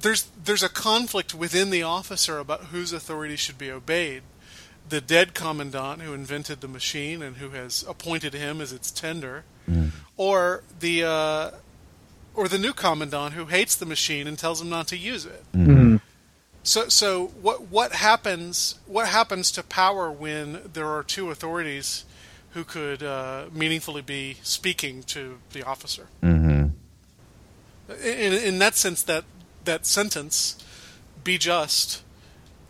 [0.00, 4.22] there's there's a conflict within the officer about whose authority should be obeyed.
[4.88, 9.44] The dead commandant who invented the machine and who has appointed him as its tender,
[10.16, 11.50] or the uh,
[12.34, 15.44] or the new commandant who hates the machine and tells him not to use it.
[15.54, 15.96] Mm-hmm.
[16.62, 18.76] So, so what what happens?
[18.86, 22.04] What happens to power when there are two authorities
[22.50, 26.08] who could uh, meaningfully be speaking to the officer?
[26.20, 26.66] hmm
[27.88, 29.24] In, in that sense, that
[29.64, 30.56] that sentence,
[31.24, 32.02] "Be just,"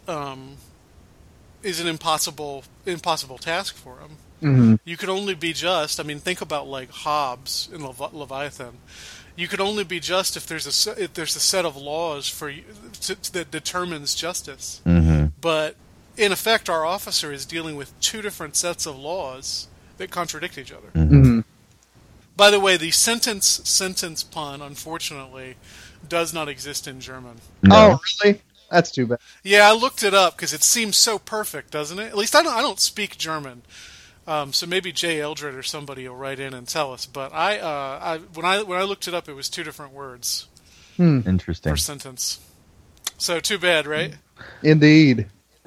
[0.09, 0.57] um,
[1.63, 4.11] is an impossible impossible task for him.
[4.43, 4.75] Mm-hmm.
[4.85, 6.01] You could only be just.
[6.01, 8.79] I mean, think about like Hobbes in Levi- Leviathan.
[9.37, 12.51] You could only be just if there's a if there's a set of laws for
[12.51, 12.65] you
[13.03, 14.81] to, that determines justice.
[14.85, 15.77] hmm But
[16.17, 20.73] in effect, our officer is dealing with two different sets of laws that contradict each
[20.73, 20.89] other.
[20.95, 21.41] Mm-hmm.
[22.37, 25.57] By the way, the sentence sentence pun, unfortunately,
[26.09, 27.41] does not exist in German.
[27.63, 27.99] No.
[27.99, 28.41] Oh, really?
[28.73, 29.19] That's too bad.
[29.45, 32.07] Yeah, I looked it up because it seems so perfect, doesn't it?
[32.07, 32.55] At least I don't.
[32.55, 33.63] I don't speak German,
[34.27, 37.05] um, so maybe Jay Eldred or somebody will write in and tell us.
[37.05, 39.93] But I, uh, I when I when I looked it up, it was two different
[39.93, 40.49] words
[40.99, 41.71] Interesting.
[41.71, 42.41] per sentence.
[43.19, 44.15] So too bad, right?
[44.63, 45.27] Indeed.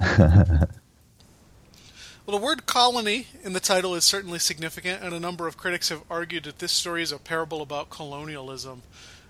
[2.26, 5.90] Well, the word colony in the title is certainly significant, and a number of critics
[5.90, 8.82] have argued that this story is a parable about colonialism.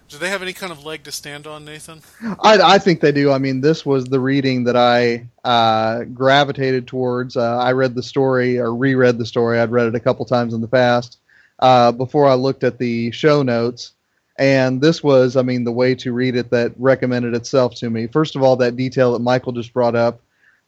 [0.08, 2.00] Do they have any kind of leg to stand on, Nathan?
[2.40, 3.32] I, I think they do.
[3.32, 7.36] I mean, this was the reading that I uh, gravitated towards.
[7.36, 9.58] Uh, I read the story or reread the story.
[9.58, 11.18] I'd read it a couple times in the past
[11.58, 13.92] uh, before I looked at the show notes.
[14.38, 18.06] And this was, I mean, the way to read it that recommended itself to me.
[18.06, 20.20] First of all, that detail that Michial just brought up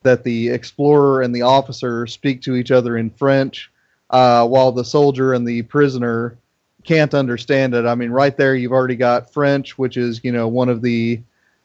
[0.02, 3.70] that the explorer and the officer speak to each other in French,
[4.10, 6.38] uh, while the soldier and the prisoner
[6.84, 7.84] can't understand it.
[7.84, 11.20] I mean, right there, you've already got French, which is, you know, one of the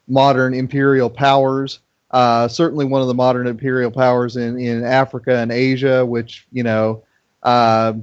[0.08, 1.80] modern imperial powers.
[2.10, 6.62] Uh, certainly one of the modern imperial powers in, in Africa and Asia, which, you
[6.62, 7.02] know,
[7.42, 7.94] uh,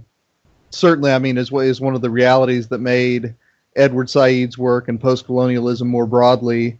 [0.69, 3.33] certainly, I mean, is is one of the realities that made
[3.75, 6.77] Edward Said's work and post-colonialism more broadly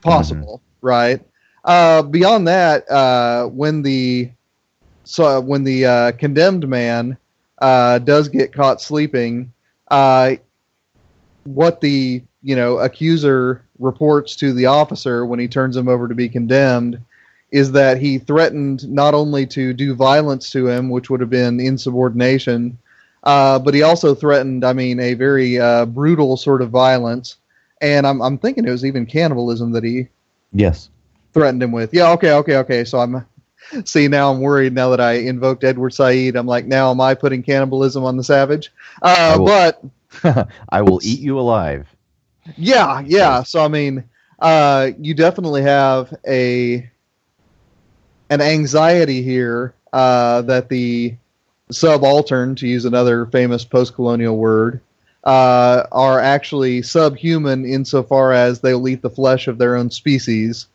[0.00, 1.20] possible, right?
[1.64, 4.30] Uh, beyond that, uh, when the
[5.04, 7.16] so when the uh, condemned man
[7.58, 9.52] uh, does get caught sleeping,
[9.94, 10.36] uh,
[11.44, 16.14] what the you know accuser reports to the officer when he turns him over to
[16.14, 17.00] be condemned
[17.52, 21.60] is that he threatened not only to do violence to him, which would have been
[21.60, 22.76] insubordination,
[23.22, 27.36] uh, but he also threatened, I mean, a very uh, brutal sort of violence.
[27.80, 30.08] And I'm, I'm thinking it was even cannibalism that he
[30.52, 30.90] Yes.
[31.32, 31.94] threatened him with.
[31.94, 32.84] Yeah, okay, okay, okay.
[32.84, 33.24] So I'm
[33.84, 36.36] see now I'm worried now that I invoked Edward Said.
[36.36, 38.72] I'm like, now am I putting cannibalism on the savage?
[39.02, 39.82] Uh, I will- but
[40.68, 41.88] I will eat you alive.
[42.56, 43.42] yeah, yeah.
[43.42, 44.04] So I mean,
[44.38, 46.88] uh, you definitely have a
[48.30, 51.14] an anxiety here uh, that the
[51.70, 54.80] subaltern, to use another famous post-colonial word,
[55.24, 60.66] uh, are actually subhuman insofar as they'll eat the flesh of their own species.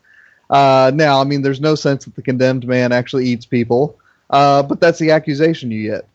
[0.50, 3.96] Uh, now, I mean, there's no sense that the condemned man actually eats people,
[4.30, 6.08] uh, but that's the accusation you get.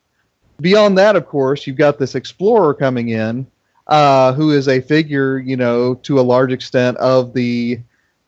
[0.60, 3.48] Beyond that, of course, you've got this explorer coming in,
[3.88, 7.80] uh, who is a figure, you know, to a large extent of the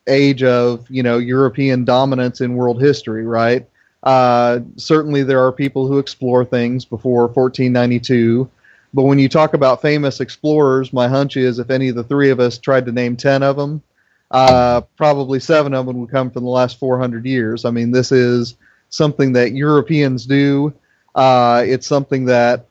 [0.06, 3.68] age of, you know, European dominance in world history, right?
[4.02, 8.48] Uh, certainly, there are people who explore things before 1492.
[8.94, 12.30] But when you talk about famous explorers, my hunch is if any of the three
[12.30, 13.82] of us tried to name 10 of them,
[14.30, 17.64] uh, probably seven of them would come from the last 400 years.
[17.64, 18.56] I mean, this is
[18.90, 20.72] something that Europeans do.
[21.14, 22.66] Uh, it's something that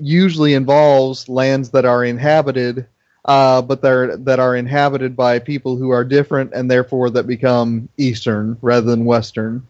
[0.00, 2.86] usually involves lands that are inhabited,
[3.24, 7.88] uh, but they're, that are inhabited by people who are different and therefore that become
[7.96, 9.66] Eastern rather than Western.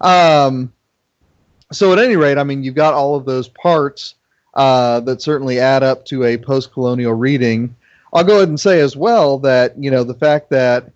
[0.00, 0.72] Um,
[1.70, 4.14] so at any rate, I mean, you've got all of those parts
[4.54, 7.74] uh, that certainly add up to a post-colonial reading.
[8.12, 10.90] I'll go ahead and say as well that you know the fact that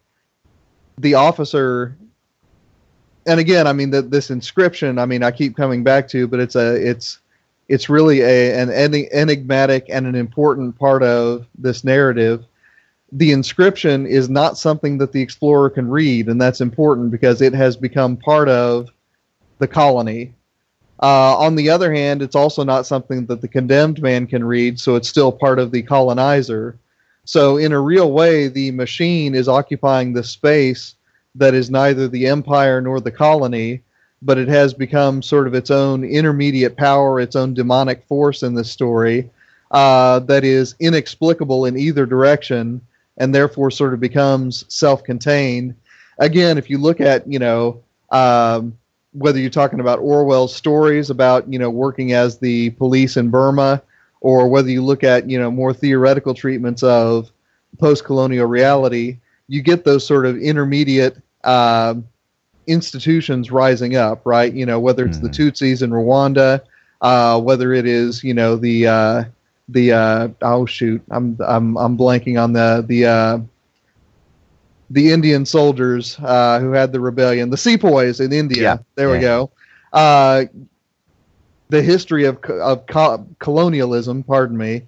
[0.98, 1.96] the officer,
[3.26, 6.40] and again, I mean that this inscription, I mean, I keep coming back to, but
[6.40, 7.20] it's a it's
[7.68, 12.44] it's really a an enigmatic and an important part of this narrative.
[13.12, 17.54] The inscription is not something that the explorer can read, and that's important because it
[17.54, 18.90] has become part of
[19.58, 20.34] the colony.
[21.02, 24.80] Uh, on the other hand, it's also not something that the condemned man can read,
[24.80, 26.78] so it's still part of the colonizer.
[27.26, 30.94] So, in a real way, the machine is occupying the space
[31.34, 33.82] that is neither the empire nor the colony,
[34.22, 38.54] but it has become sort of its own intermediate power, its own demonic force in
[38.54, 39.28] this story
[39.72, 42.80] uh, that is inexplicable in either direction
[43.18, 45.74] and therefore sort of becomes self contained.
[46.18, 48.78] Again, if you look at, you know, um,
[49.12, 53.82] whether you're talking about Orwell's stories about you know working as the police in Burma,
[54.20, 57.30] or whether you look at you know more theoretical treatments of
[57.78, 61.94] post-colonial reality, you get those sort of intermediate uh,
[62.66, 64.52] institutions rising up, right?
[64.52, 65.30] You know whether it's the Mhm.
[65.30, 66.60] Tutsis in Rwanda,
[67.00, 69.24] uh, whether it is you know the uh,
[69.68, 73.38] the uh, oh shoot, I'm I'm I'm blanking on the the uh,
[74.90, 78.76] the Indian soldiers uh, who had the rebellion, the sepoys in India.
[78.76, 78.78] Yeah.
[78.96, 79.20] There we Yeah.
[79.20, 79.50] go.
[81.68, 84.82] The history of of co- colonialism, pardon me,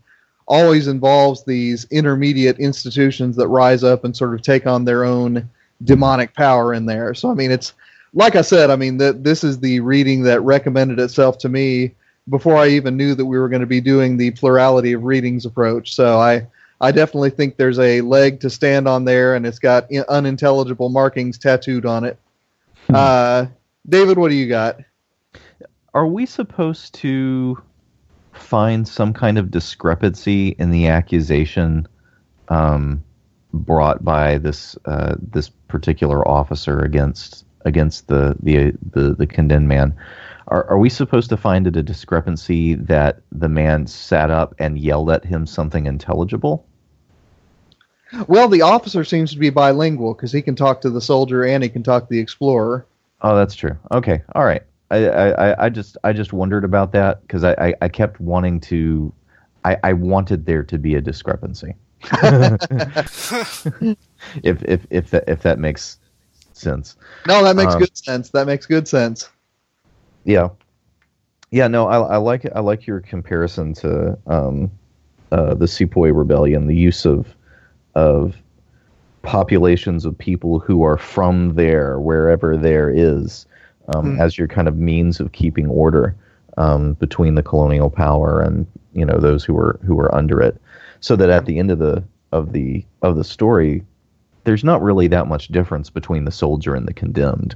[0.47, 5.49] always involves these intermediate institutions that rise up and sort of take on their own
[5.85, 7.14] demonic power in there.
[7.14, 7.74] So I mean, it's
[8.14, 8.70] like I said.
[8.70, 11.95] I mean, that this is the reading that recommended itself to me
[12.29, 15.47] before I even knew that we were going to be doing the plurality of readings
[15.47, 15.95] approach.
[15.95, 16.47] So I
[16.81, 21.39] I definitely think there's a leg to stand on there, and it's got unintelligible markings
[21.39, 22.18] tattooed on it.
[22.89, 23.47] Uh,
[23.89, 24.81] David, what do you got?
[25.95, 27.62] Are we supposed to
[28.32, 31.89] find some kind of discrepancy in the accusation
[32.49, 33.03] um,
[33.53, 39.95] brought by this uh, this particular officer against against the the the, the condemned man?
[40.49, 44.78] Are, are we supposed to find it a discrepancy that the man sat up and
[44.78, 46.66] yelled at him something intelligible?
[48.26, 51.62] Well, the officer seems to be bilingual because he can talk to the soldier and
[51.62, 52.86] he can talk to the explorer.
[53.20, 53.76] Oh, that's true.
[53.91, 54.62] Okay, all right.
[54.91, 58.20] I I, I- I just I just wondered about that because I, I, I kept
[58.20, 59.12] wanting to,
[59.64, 61.74] I, I wanted there to be a discrepancy.
[64.43, 65.99] if if if that if that makes
[66.53, 66.97] sense.
[67.26, 68.30] No, that makes Um, good sense.
[68.30, 69.28] That makes good sense.
[70.24, 70.49] Yeah,
[71.51, 71.68] yeah.
[71.68, 74.70] No, I, I like I like your comparison to um,
[75.32, 77.34] uh, the Sepoy Rebellion, the use of
[77.95, 78.36] of
[79.22, 83.47] populations of people who are from there, wherever there is,
[83.95, 84.20] um, Hmm.
[84.20, 86.14] as your kind of means of keeping order.
[86.57, 90.61] um, between the colonial power and you know those who were who were under it,
[90.99, 93.84] so that at the end of the of the of the story,
[94.43, 97.55] there's not really that much difference between the soldier and the condemned.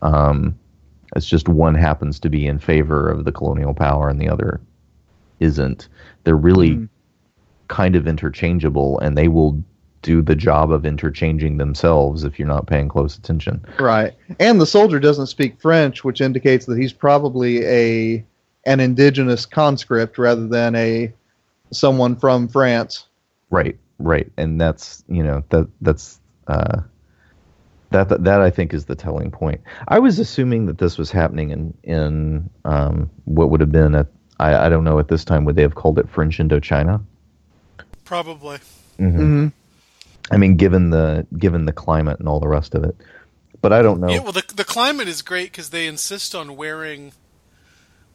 [0.00, 0.58] Um,
[1.16, 4.58] it's just one happens to be in favor of the colonial power and the other
[5.40, 5.88] isn't.
[6.24, 6.88] They're really Mm.
[7.68, 9.62] kind of interchangeable, and they will
[10.02, 13.64] do the job of interchanging themselves if you're not paying close attention.
[13.78, 14.14] Right.
[14.38, 18.24] And the soldier doesn't speak French, which indicates that he's probably a
[18.66, 21.12] an indigenous conscript rather than a
[21.72, 23.06] someone from France.
[23.50, 26.82] Right, right, and that's you know that that's uh,
[27.90, 29.60] that, that that I think is the telling point.
[29.88, 34.08] I was assuming that this was happening in in um, what would have been at
[34.38, 37.02] I, I don't know at this time would they have called it French Indochina?
[38.04, 38.58] Probably.
[38.98, 39.48] Mm-hmm.
[40.30, 42.96] I mean, given the given the climate and all the rest of it,
[43.60, 44.08] but I don't know.
[44.08, 47.12] Yeah, well, the the climate is great because they insist on wearing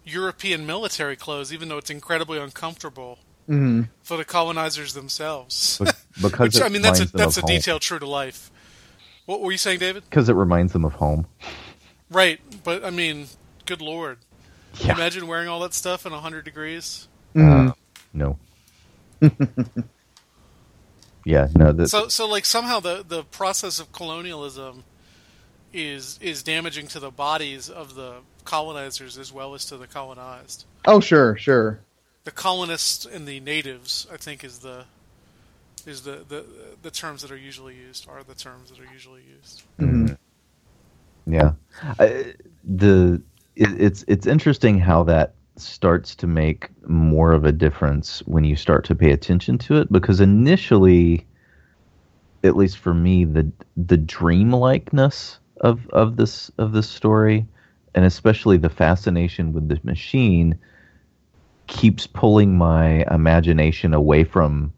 [0.05, 3.81] European military clothes, even though it's incredibly uncomfortable Mm-hmm.
[4.03, 5.77] for the colonizers themselves.
[5.79, 5.91] Be-
[6.21, 7.49] because Which I mean, that's a that's a home.
[7.49, 8.49] detail true to life.
[9.25, 10.05] What were you saying, David?
[10.09, 11.27] Because it reminds them of home.
[12.09, 13.27] Right, but I mean,
[13.65, 14.19] good lord,
[14.79, 14.93] Yeah.
[14.95, 17.09] imagine wearing all that stuff in hundred degrees.
[17.35, 17.67] Mm-hmm.
[17.67, 17.71] Uh,
[18.13, 18.37] no.
[21.25, 21.71] yeah, no.
[21.71, 24.83] That, So, so like somehow the the process of colonialism
[25.73, 30.65] is is damaging to the bodies of the colonizers as well as to the colonized.
[30.85, 31.79] Oh, sure, sure.
[32.25, 34.85] The colonists and the natives, I think, is the
[35.85, 36.45] is the, the
[36.81, 39.63] the terms that are usually used are the terms that are usually used.
[39.79, 40.17] Mhm.
[41.25, 41.53] Yeah,
[41.99, 43.21] I, the
[43.55, 48.55] it, it's it's interesting how that starts to make more of a difference when you
[48.55, 51.25] start to pay attention to it because initially,
[52.43, 57.45] at least for me, the the dreamlikeness of of this of this story,
[57.95, 60.57] and especially the fascination with the machine,
[61.67, 64.73] keeps pulling my imagination away from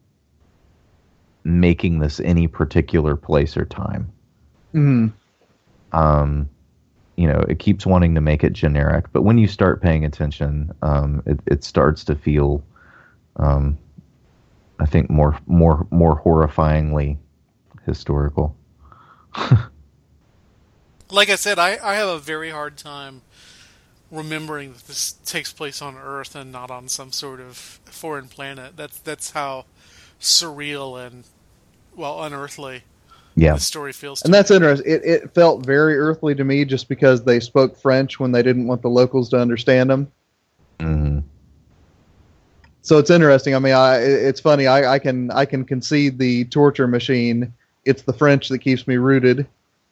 [1.43, 4.11] making this any particular place or time.
[4.71, 5.07] Hmm
[5.95, 6.49] um,
[7.18, 9.05] you know, it keeps wanting to make it generic.
[9.13, 12.63] But when you start paying attention, um, it, it starts to feel,
[13.38, 13.78] um,
[14.80, 17.18] I think, more more more horrifyingly
[17.86, 18.55] historical.
[21.11, 23.22] Like I said, I, I have a very hard time
[24.09, 28.76] remembering that this takes place on Earth and not on some sort of foreign planet.
[28.76, 29.66] That's that's how
[30.20, 31.26] surreal and
[31.95, 32.84] well unearthly
[33.36, 34.21] Yeah, the story feels.
[34.21, 34.89] And that's interesting.
[34.89, 38.67] It, it felt very earthly to me just because they spoke French when they didn't
[38.67, 40.11] want the locals to understand them.
[40.79, 41.19] hmm
[42.81, 43.53] So it's interesting.
[43.53, 44.67] I mean, I it's funny.
[44.67, 47.53] I, I can I can concede the torture machine.
[47.83, 49.47] It's the French that keeps me rooted.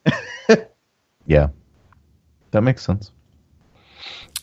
[1.28, 1.50] yeah,
[2.52, 3.12] that makes sense.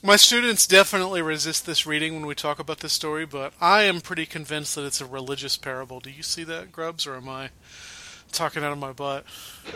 [0.03, 4.01] My students definitely resist this reading when we talk about this story, but I am
[4.01, 6.01] pretty convinced that it's a religious parable.
[6.01, 7.51] Do you see that, Grubbs, or am I
[8.33, 9.25] talking out of my butt?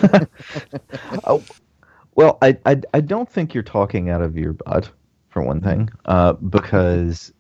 [1.25, 1.43] oh,
[2.15, 4.91] Well, I, I I don't think you're talking out of your butt
[5.31, 7.33] for one thing, uh, because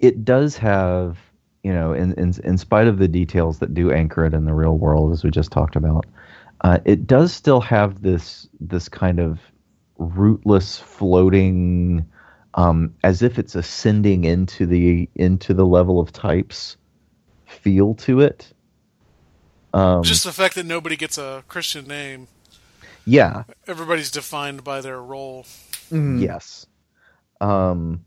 [0.00, 1.18] it does have
[1.64, 4.54] you know, in, in in spite of the details that do anchor it in the
[4.54, 6.06] real world, as we just talked about,
[6.60, 9.40] uh, it does still have this this kind of
[9.98, 12.06] rootless, floating,
[12.54, 16.76] um, as if it's ascending into the into the level of types
[17.46, 18.53] feel to it.
[19.74, 22.28] Um, Just the fact that nobody gets a Christian name.
[23.04, 25.44] yeah, Everybody's defined by their role.
[25.90, 26.22] Mhm.
[26.22, 26.66] Yes.
[27.40, 28.04] Um,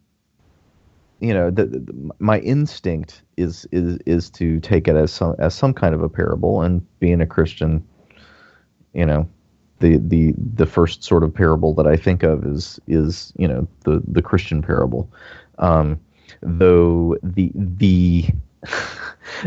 [1.19, 5.53] you know, the, the, my instinct is is is to take it as some as
[5.53, 7.83] some kind of a parable, and being a Christian,
[8.93, 9.27] you know,
[9.79, 13.67] the the the first sort of parable that I think of is is you know
[13.83, 15.11] the the Christian parable,
[15.59, 15.99] um,
[16.41, 18.25] though the the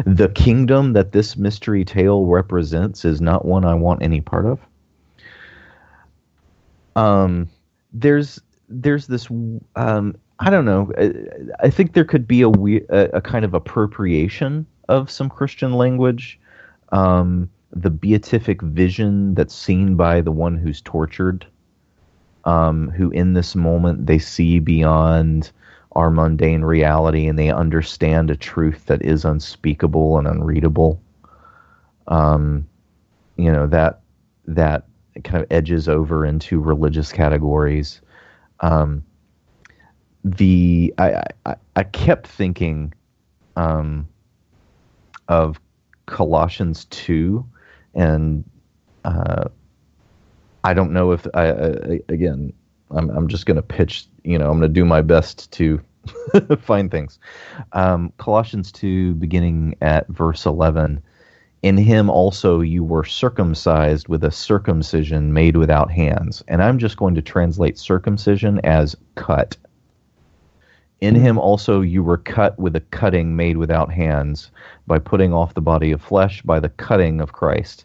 [0.07, 4.61] the kingdom that this mystery tale represents is not one I want any part of.
[6.97, 7.49] Um,
[7.93, 9.29] there's there's this
[9.77, 10.93] um, I don't know.
[10.99, 11.13] I,
[11.67, 15.73] I think there could be a, we- a a kind of appropriation of some Christian
[15.73, 16.39] language.
[16.93, 21.47] Um, the beatific vision that's seen by the one who's tortured,
[22.45, 25.53] um, who in this moment they see beyond
[25.93, 31.01] our mundane reality and they understand a truth that is unspeakable and unreadable.
[32.07, 32.67] Um,
[33.37, 34.01] you know that
[34.47, 34.85] that
[35.25, 38.01] kind of edges over into religious categories.
[38.61, 39.03] Um,
[40.25, 42.93] the I, I I kept thinking
[43.57, 44.07] um,
[45.29, 45.61] of
[46.07, 47.45] Colossians two,
[47.95, 48.45] and
[49.05, 49.45] uh,
[50.65, 52.53] I don't know if I, I again
[52.91, 54.07] I'm I'm just going to pitch.
[54.25, 55.81] You know, I'm going to do my best to
[56.61, 57.19] find things.
[57.73, 61.03] Um, Colossians two, beginning at verse eleven.
[61.63, 66.43] In him also you were circumcised with a circumcision made without hands.
[66.49, 69.59] And I'm just going to translate circumcision as cut.
[71.01, 74.51] In him also you were cut with a cutting made without hands,
[74.87, 77.85] by putting off the body of flesh by the cutting of Christ,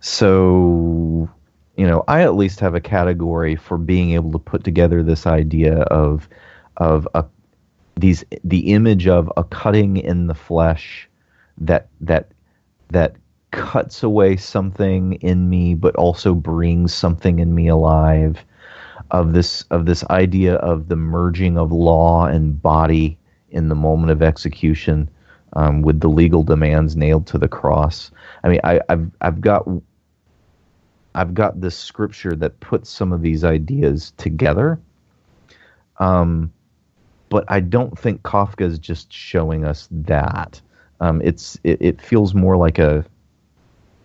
[0.00, 1.28] So,
[1.76, 5.26] you know, I at least have a category for being able to put together this
[5.26, 6.28] idea of
[6.76, 7.24] of a
[7.96, 11.08] these the image of a cutting in the flesh
[11.58, 12.30] that that
[12.90, 13.16] that
[13.50, 18.44] cuts away something in me but also brings something in me alive
[19.10, 23.18] of this of this idea of the merging of law and body
[23.50, 25.08] in the moment of execution
[25.54, 28.10] um, with the legal demands nailed to the cross.
[28.44, 29.66] I mean I, i've i've got
[31.18, 34.78] i've got this scripture that puts some of these ideas together
[35.98, 36.52] um,
[37.28, 40.60] but i don't think kafka is just showing us that
[41.00, 43.04] um, it's it, it feels more like a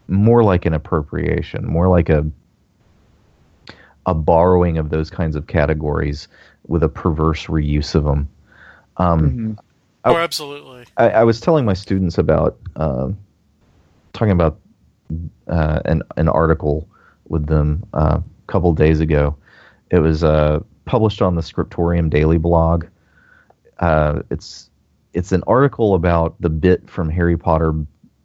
[0.08, 2.26] more like an appropriation, more like a
[4.06, 6.28] a borrowing of those kinds of categories
[6.68, 8.30] with a perverse reuse of them.
[8.98, 9.54] Um, Mm-hmm.
[10.06, 10.84] Oh, absolutely.
[10.98, 13.10] I, I was telling my students about uh,
[14.12, 14.60] talking about
[15.48, 16.88] uh, an an article
[17.28, 19.36] with them uh, a couple days ago.
[19.90, 22.86] It was uh, published on the Scriptorium Daily blog.
[23.80, 24.70] Uh, it's
[25.14, 27.74] it's an article about the bit from Harry Potter,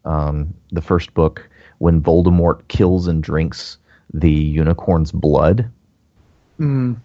[0.04, 3.76] um, the first book, when Voldemort kills and drinks
[4.12, 5.70] the unicorn's blood.
[6.58, 6.96] Mm.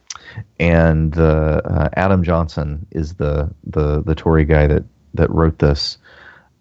[0.59, 4.83] And uh, uh, Adam Johnson is the, the the Torrey guy that
[5.13, 5.97] that wrote this.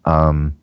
[0.05, 0.55] Um,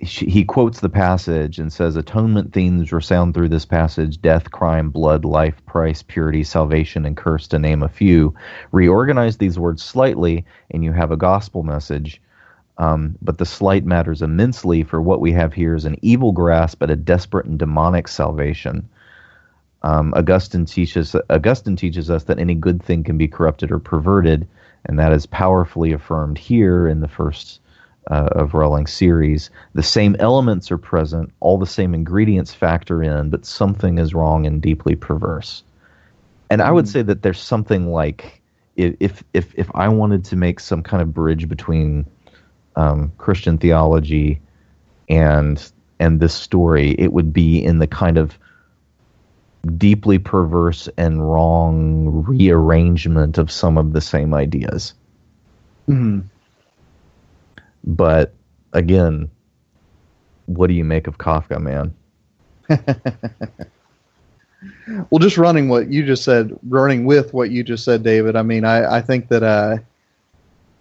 [0.00, 4.90] he, he quotes the passage and says, "Atonement themes resound through this passage: death, crime,
[4.90, 8.34] blood, life, price, purity, salvation, and curse, to name a few.
[8.72, 12.20] Reorganize these words slightly, and you have a gospel message."
[12.78, 16.82] Um, but the slight matters immensely, for what we have here is an evil grasp
[16.82, 18.88] at a desperate and demonic salvation.
[19.82, 24.48] Um, Augustine teaches Augustine teaches us that any good thing can be corrupted or perverted,
[24.86, 27.60] and that is powerfully affirmed here in the first
[28.08, 29.50] uh, of Rowling's series.
[29.74, 34.46] The same elements are present, all the same ingredients factor in, but something is wrong
[34.46, 35.62] and deeply perverse.
[36.50, 38.40] And I would say that there's something like
[38.76, 42.06] if if if I wanted to make some kind of bridge between
[42.76, 44.40] um, Christian theology
[45.08, 48.38] and and this story, it would be in the kind of
[49.76, 54.94] deeply perverse and wrong rearrangement of some of the same ideas.
[55.88, 56.24] Mm.
[57.84, 58.34] But
[58.72, 59.30] again,
[60.46, 61.94] what do you make of Kafka, man?
[65.10, 68.36] Well, just running what you just said, running with what you just said, David.
[68.36, 69.78] I mean, I, I think that uh,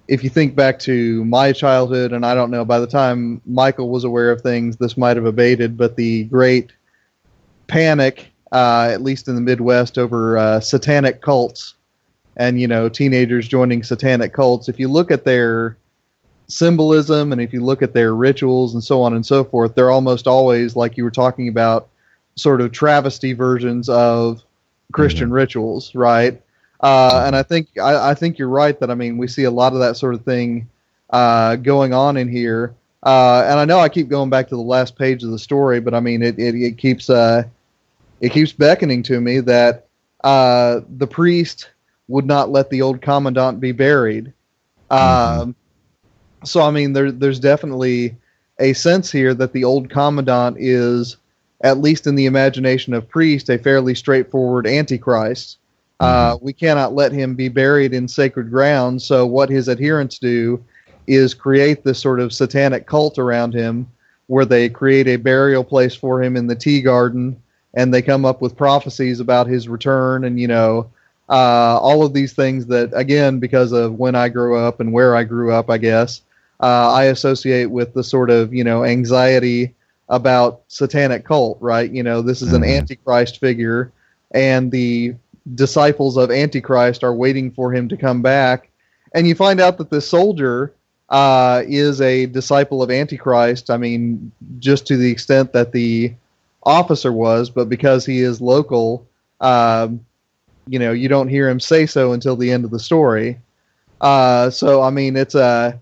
[0.08, 3.90] if you think back to my childhood, and I don't know, by the time Michial
[3.90, 6.72] was aware of things, this might have abated, but the great
[7.68, 11.76] panic, uh, at least in the Midwest, over uh, satanic cults
[12.36, 15.78] and, you know, teenagers joining satanic cults, if you look at their
[16.50, 19.92] symbolism and if you look at their rituals and so on and so forth, they're
[19.92, 21.88] almost always, like you were talking about,
[22.36, 24.44] sort of travesty versions of
[24.92, 26.42] Christian rituals, right?
[26.80, 29.52] Uh, and I think I, I think you're right that I mean we see a
[29.52, 30.70] lot of that sort of thing
[31.10, 32.74] uh, going on in here.
[33.04, 35.80] Uh, and I know I keep going back to the last page of the story,
[35.80, 37.44] but I mean it it, it keeps uh,
[38.22, 39.88] it keeps beckoning to me that
[40.24, 41.70] uh, the priest
[42.08, 44.34] would not let the old commandant be buried.
[44.90, 45.56] Um,
[46.44, 48.16] so I mean there there's definitely
[48.60, 51.18] a sense here that the old commandant is
[51.62, 55.58] at least in the imagination of priest a fairly straightforward antichrist.
[56.00, 59.02] Uh, we cannot let him be buried in sacred ground.
[59.02, 60.64] So what his adherents do
[61.08, 63.88] is create this sort of satanic cult around him,
[64.28, 67.36] where they create a burial place for him in the tea garden,
[67.74, 70.90] and they come up with prophecies about his return, and you know,
[71.28, 75.16] uh, all of these things that, again, because of when I grew up and where
[75.16, 76.22] I grew up, I guess,
[76.62, 79.76] uh, I associate with the sort of you know anxiety
[80.10, 81.90] about satanic cult, right?
[81.92, 82.78] You know, this is an Mhm.
[82.78, 83.92] antichrist figure,
[84.32, 85.16] and the
[85.56, 88.70] disciples of Antichrist are waiting for him to come back,
[89.14, 90.74] and you find out that this soldier
[91.10, 93.70] uh, is a disciple of Antichrist.
[93.70, 96.14] I mean, just to the extent that the
[96.64, 99.08] officer was, but because he is local,
[99.42, 100.02] um,
[100.68, 103.40] you know, you don't hear him say so until the end of the story.
[104.02, 105.80] Uh, so, I mean, it's a.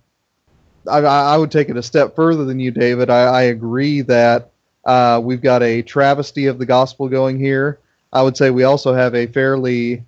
[0.87, 3.09] I, I would take it a step further than you, David.
[3.09, 4.51] I, I agree that
[4.85, 7.79] uh, we've got a travesty of the gospel going here.
[8.13, 10.03] I would say we also have a fairly,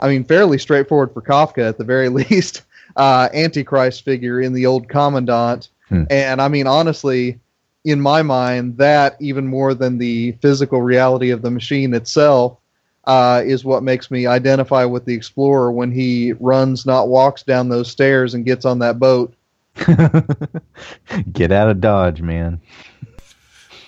[0.00, 2.62] I mean, fairly straightforward for Kafka at the very least,
[2.96, 5.70] uh, Antichrist figure in the old commandant.
[5.88, 6.04] Hmm.
[6.10, 7.40] And I mean, honestly,
[7.84, 12.58] in my mind, that even more than the physical reality of the machine itself
[13.04, 17.68] uh, is what makes me identify with the explorer when he runs, not walks down
[17.68, 19.34] those stairs and gets on that boat.
[21.32, 22.60] Get out of Dodge, man.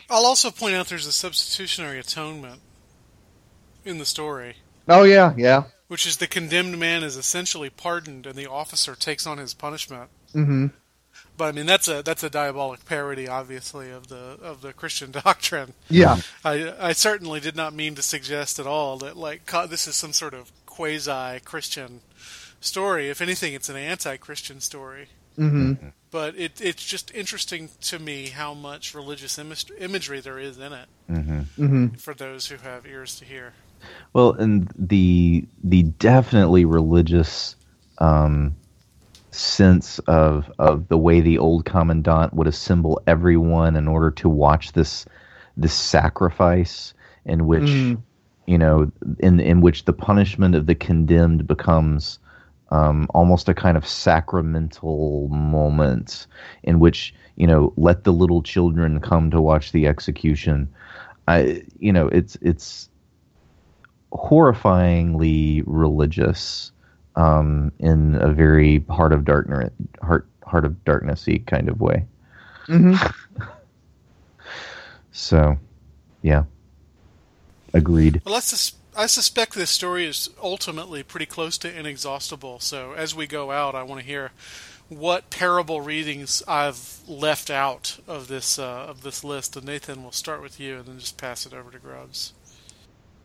[0.09, 2.61] I'll also point out there's a substitutionary atonement
[3.85, 4.57] in the story,
[4.89, 5.65] Oh yeah, yeah.
[5.89, 10.11] which is the condemned man is essentially pardoned and the officer takes on his punishment.
[10.33, 10.67] hmm
[11.37, 15.11] But I mean that's a that's a diabolic parody, obviously, of the of the Christian
[15.25, 15.75] doctrine.
[15.89, 16.19] Yeah.
[16.45, 19.97] I I certainly did not mean to suggest at all that like co- this is
[19.97, 22.01] some sort of quasi Christian
[22.61, 23.09] story.
[23.09, 25.09] If anything, it's an anti-Christian story.
[25.37, 25.73] Hmm
[26.11, 30.73] But it it's just interesting to me how much religious image- imagery there is in
[30.73, 30.89] it.
[31.09, 33.53] Hmm hmm for those who have ears to hear.
[34.15, 37.57] Well, and the the definitely religious
[37.99, 38.57] um,
[39.31, 44.73] sense of of the way the old commandant would assemble everyone in order to watch
[44.73, 45.05] this
[45.57, 46.95] this sacrifice
[47.27, 48.03] in which Mm.
[48.47, 52.19] you know in in which the punishment of the condemned becomes
[52.71, 56.27] um, almost a kind of sacramental moment
[56.63, 60.69] in which you know let the little children come to watch the execution.
[61.29, 62.89] I you know it's it's
[64.13, 66.73] horrifyingly religious
[67.17, 72.07] um, in a very heart of darkness heart heart of darknessy kind of way.
[72.67, 72.95] hmm
[75.17, 75.57] So,
[76.21, 76.45] yeah,
[77.73, 78.21] agreed.
[78.27, 82.61] Well, let's sus- I suspect this story is ultimately pretty close to inexhaustible.
[82.61, 84.31] So as we go out, I want to hear
[84.89, 89.55] what parable readings I've left out of this uh, of this list.
[89.55, 92.33] And Nathan, we'll start with you, and then just pass it over to Grubbs.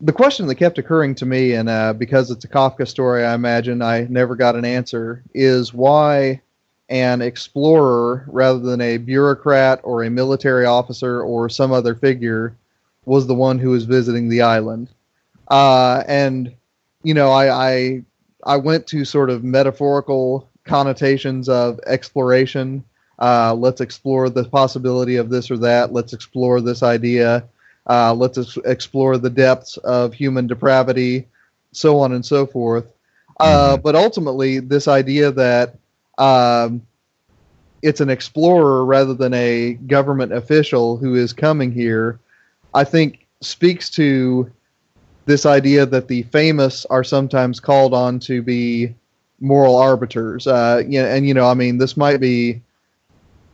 [0.02, 3.34] the question that kept occurring to me, and uh, because it's a Kafka story, I
[3.34, 6.42] imagine I never got an answer, is why
[6.90, 12.56] an explorer rather than a bureaucrat or a military officer or some other figure
[13.06, 14.90] was the one who was visiting the island.
[15.52, 16.56] Uh, and
[17.04, 18.04] you know, I, I
[18.46, 22.84] I went to sort of metaphorical connotations of exploration.
[23.20, 25.92] Uh, let's explore the possibility of this or that.
[25.94, 27.44] Let's explore this idea.
[27.88, 31.28] Uh, let's ex- explore the depths of human depravity,
[31.74, 32.94] so on and so forth.
[33.40, 35.76] Uh, but ultimately, this idea that
[36.18, 36.82] um,
[37.82, 42.20] it's an explorer rather than a government official who is coming here,
[42.74, 44.52] I think speaks to
[45.32, 48.94] this idea that the famous are sometimes called on to be
[49.40, 50.46] moral arbiters.
[50.46, 52.62] Uh, know, and you know, I mean, this might be.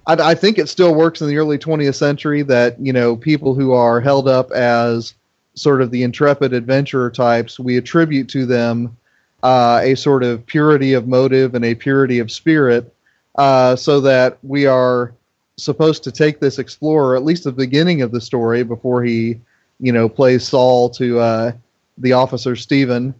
[0.07, 3.53] I, I think it still works in the early 20th century that you know people
[3.53, 5.13] who are held up as
[5.53, 8.97] sort of the intrepid adventurer types, we attribute to them
[9.43, 12.91] uh, a sort of purity of motive and a purity of spirit,
[13.35, 15.13] uh, so that we are
[15.57, 19.39] supposed to take this explorer, at least the beginning of the story, before he,
[19.79, 21.51] you know, plays Saul to uh,
[21.97, 23.13] the officer Stephen.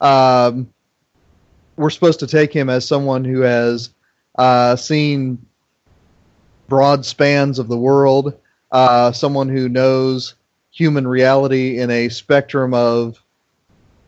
[0.00, 0.72] Um,
[1.76, 3.90] we're supposed to take him as someone who has
[4.38, 5.44] uh, seen
[6.68, 8.38] broad spans of the world,
[8.70, 10.34] uh, someone who knows
[10.70, 13.22] human reality in a spectrum of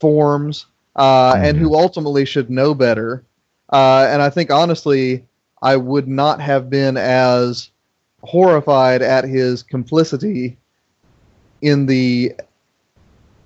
[0.00, 0.66] forms,
[0.96, 3.24] uh, and who ultimately should know better.
[3.70, 5.24] Uh, and I think honestly,
[5.62, 7.70] I would not have been as
[8.22, 10.56] horrified at his complicity
[11.60, 12.34] in the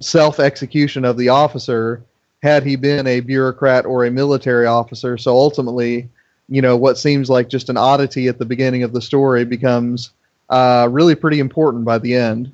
[0.00, 2.02] self execution of the officer
[2.42, 5.18] had he been a bureaucrat or a military officer.
[5.18, 6.08] So ultimately,
[6.48, 10.10] you know, what seems like just an oddity at the beginning of the story becomes
[10.50, 12.52] uh, really pretty important by the end.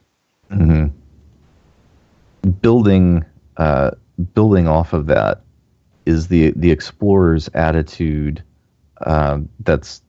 [0.50, 0.86] hmm
[2.60, 3.24] Building,
[3.56, 3.92] uh,
[4.34, 5.40] building off of that
[6.04, 8.42] is the the explorer's attitude.
[9.06, 10.02] Um, that's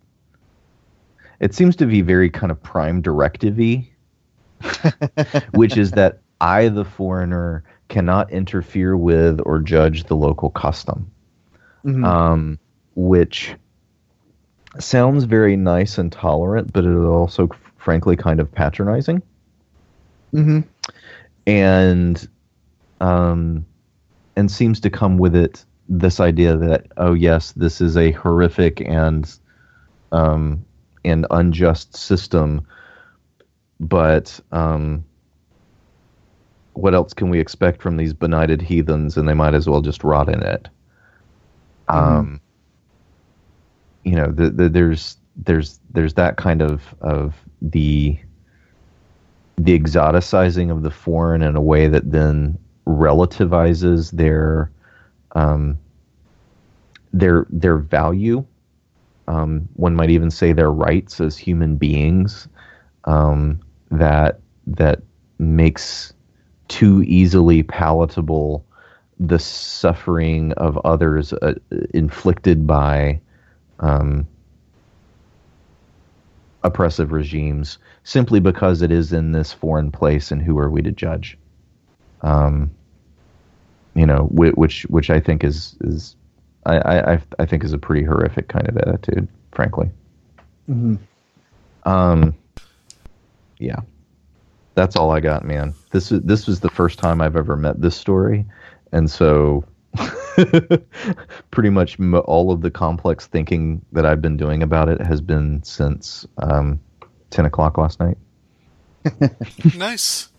[1.40, 3.90] it seems to be very kind of prime directive-y,
[5.54, 11.12] which is that I, the foreigner, cannot interfere with or judge the local custom.
[11.86, 12.04] Mhm.
[12.04, 12.60] um,
[12.96, 13.56] which
[14.80, 19.22] sounds very nice and tolerant, but it is also, frankly, kind of patronizing.
[20.34, 20.66] Mhm.
[21.46, 22.28] And
[23.02, 23.66] um,
[24.36, 28.82] and seems to come with it this idea that oh yes, this is a horrific
[28.82, 29.32] and
[30.12, 30.66] um,
[31.04, 32.66] and unjust system,
[33.80, 35.06] but um,
[36.76, 39.18] what else can we expect from these benighted heathens?
[39.18, 40.68] And they might as well just rot in it.
[41.88, 42.42] Um,
[44.04, 48.18] you know, the, the, there's there's there's that kind of of the
[49.58, 54.72] the exoticizing of the foreign in a way that then relativizes their
[55.34, 55.78] um,
[57.14, 58.46] their their value.
[59.28, 62.48] Um, one might even say their rights as human beings.
[63.06, 63.60] Um,
[63.92, 65.02] that that
[65.40, 66.14] makes
[66.68, 68.66] too easily palatable
[69.20, 71.54] the suffering of others uh,
[71.94, 73.20] inflicted by
[73.80, 74.28] um,
[76.64, 80.92] oppressive regimes simply because it is in this foreign place and who are we to
[80.92, 81.38] judge?
[82.22, 82.72] Um,
[83.96, 86.16] you know which which I think is is
[86.66, 89.90] I, I I think is a pretty horrific kind of attitude frankly.
[90.70, 90.98] Mhm.
[91.84, 92.36] um
[93.60, 93.82] yeah
[94.76, 97.82] that's all I got man this is this was the first time I've ever met
[97.82, 98.46] this story
[98.92, 99.66] and so
[101.52, 105.64] pretty much all of the complex thinking that I've been doing about it has been
[105.64, 106.80] since um,
[107.30, 108.18] 10 o'clock last night.
[109.78, 110.30] nice.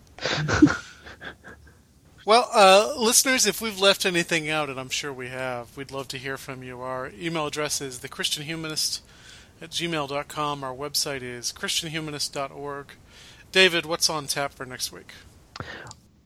[2.24, 6.08] well, uh, listeners, if we've left anything out, and I'm sure we have, we'd love
[6.08, 6.80] to hear from you.
[6.80, 9.00] Our email address is thechristianhumanist
[9.60, 10.64] at gmail.com.
[10.64, 12.86] Our website is christianhumanist.org.
[13.52, 15.12] David, what's on tap for next week?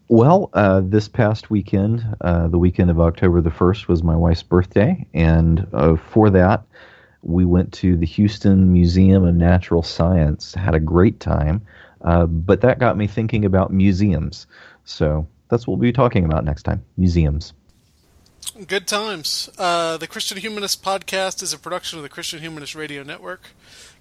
[0.09, 4.43] Well, uh, this past weekend, uh, the weekend of October the 1st, was my wife's
[4.43, 5.07] birthday.
[5.15, 6.65] And uh, for that,
[7.23, 11.63] we went to the Houston Museum of Natural Science, had a great time.
[12.01, 14.47] Uh, but that got me thinking about museums.
[14.85, 17.53] So that's what we'll be talking about next time museums.
[18.67, 19.49] Good times.
[19.59, 23.51] Uh, the Christian Humanist podcast is a production of the Christian Humanist Radio Network.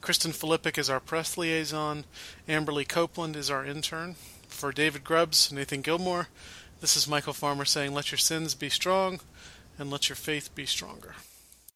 [0.02, 2.06] Kristen Filippic is our press liaison.
[2.48, 4.16] Amberly Copeland is our intern.
[4.48, 6.28] For David Grubbs, Nathan Gilmour,
[6.82, 9.20] this is Michial Farmer saying, Let your sins be strong
[9.78, 11.16] and let your faith be stronger.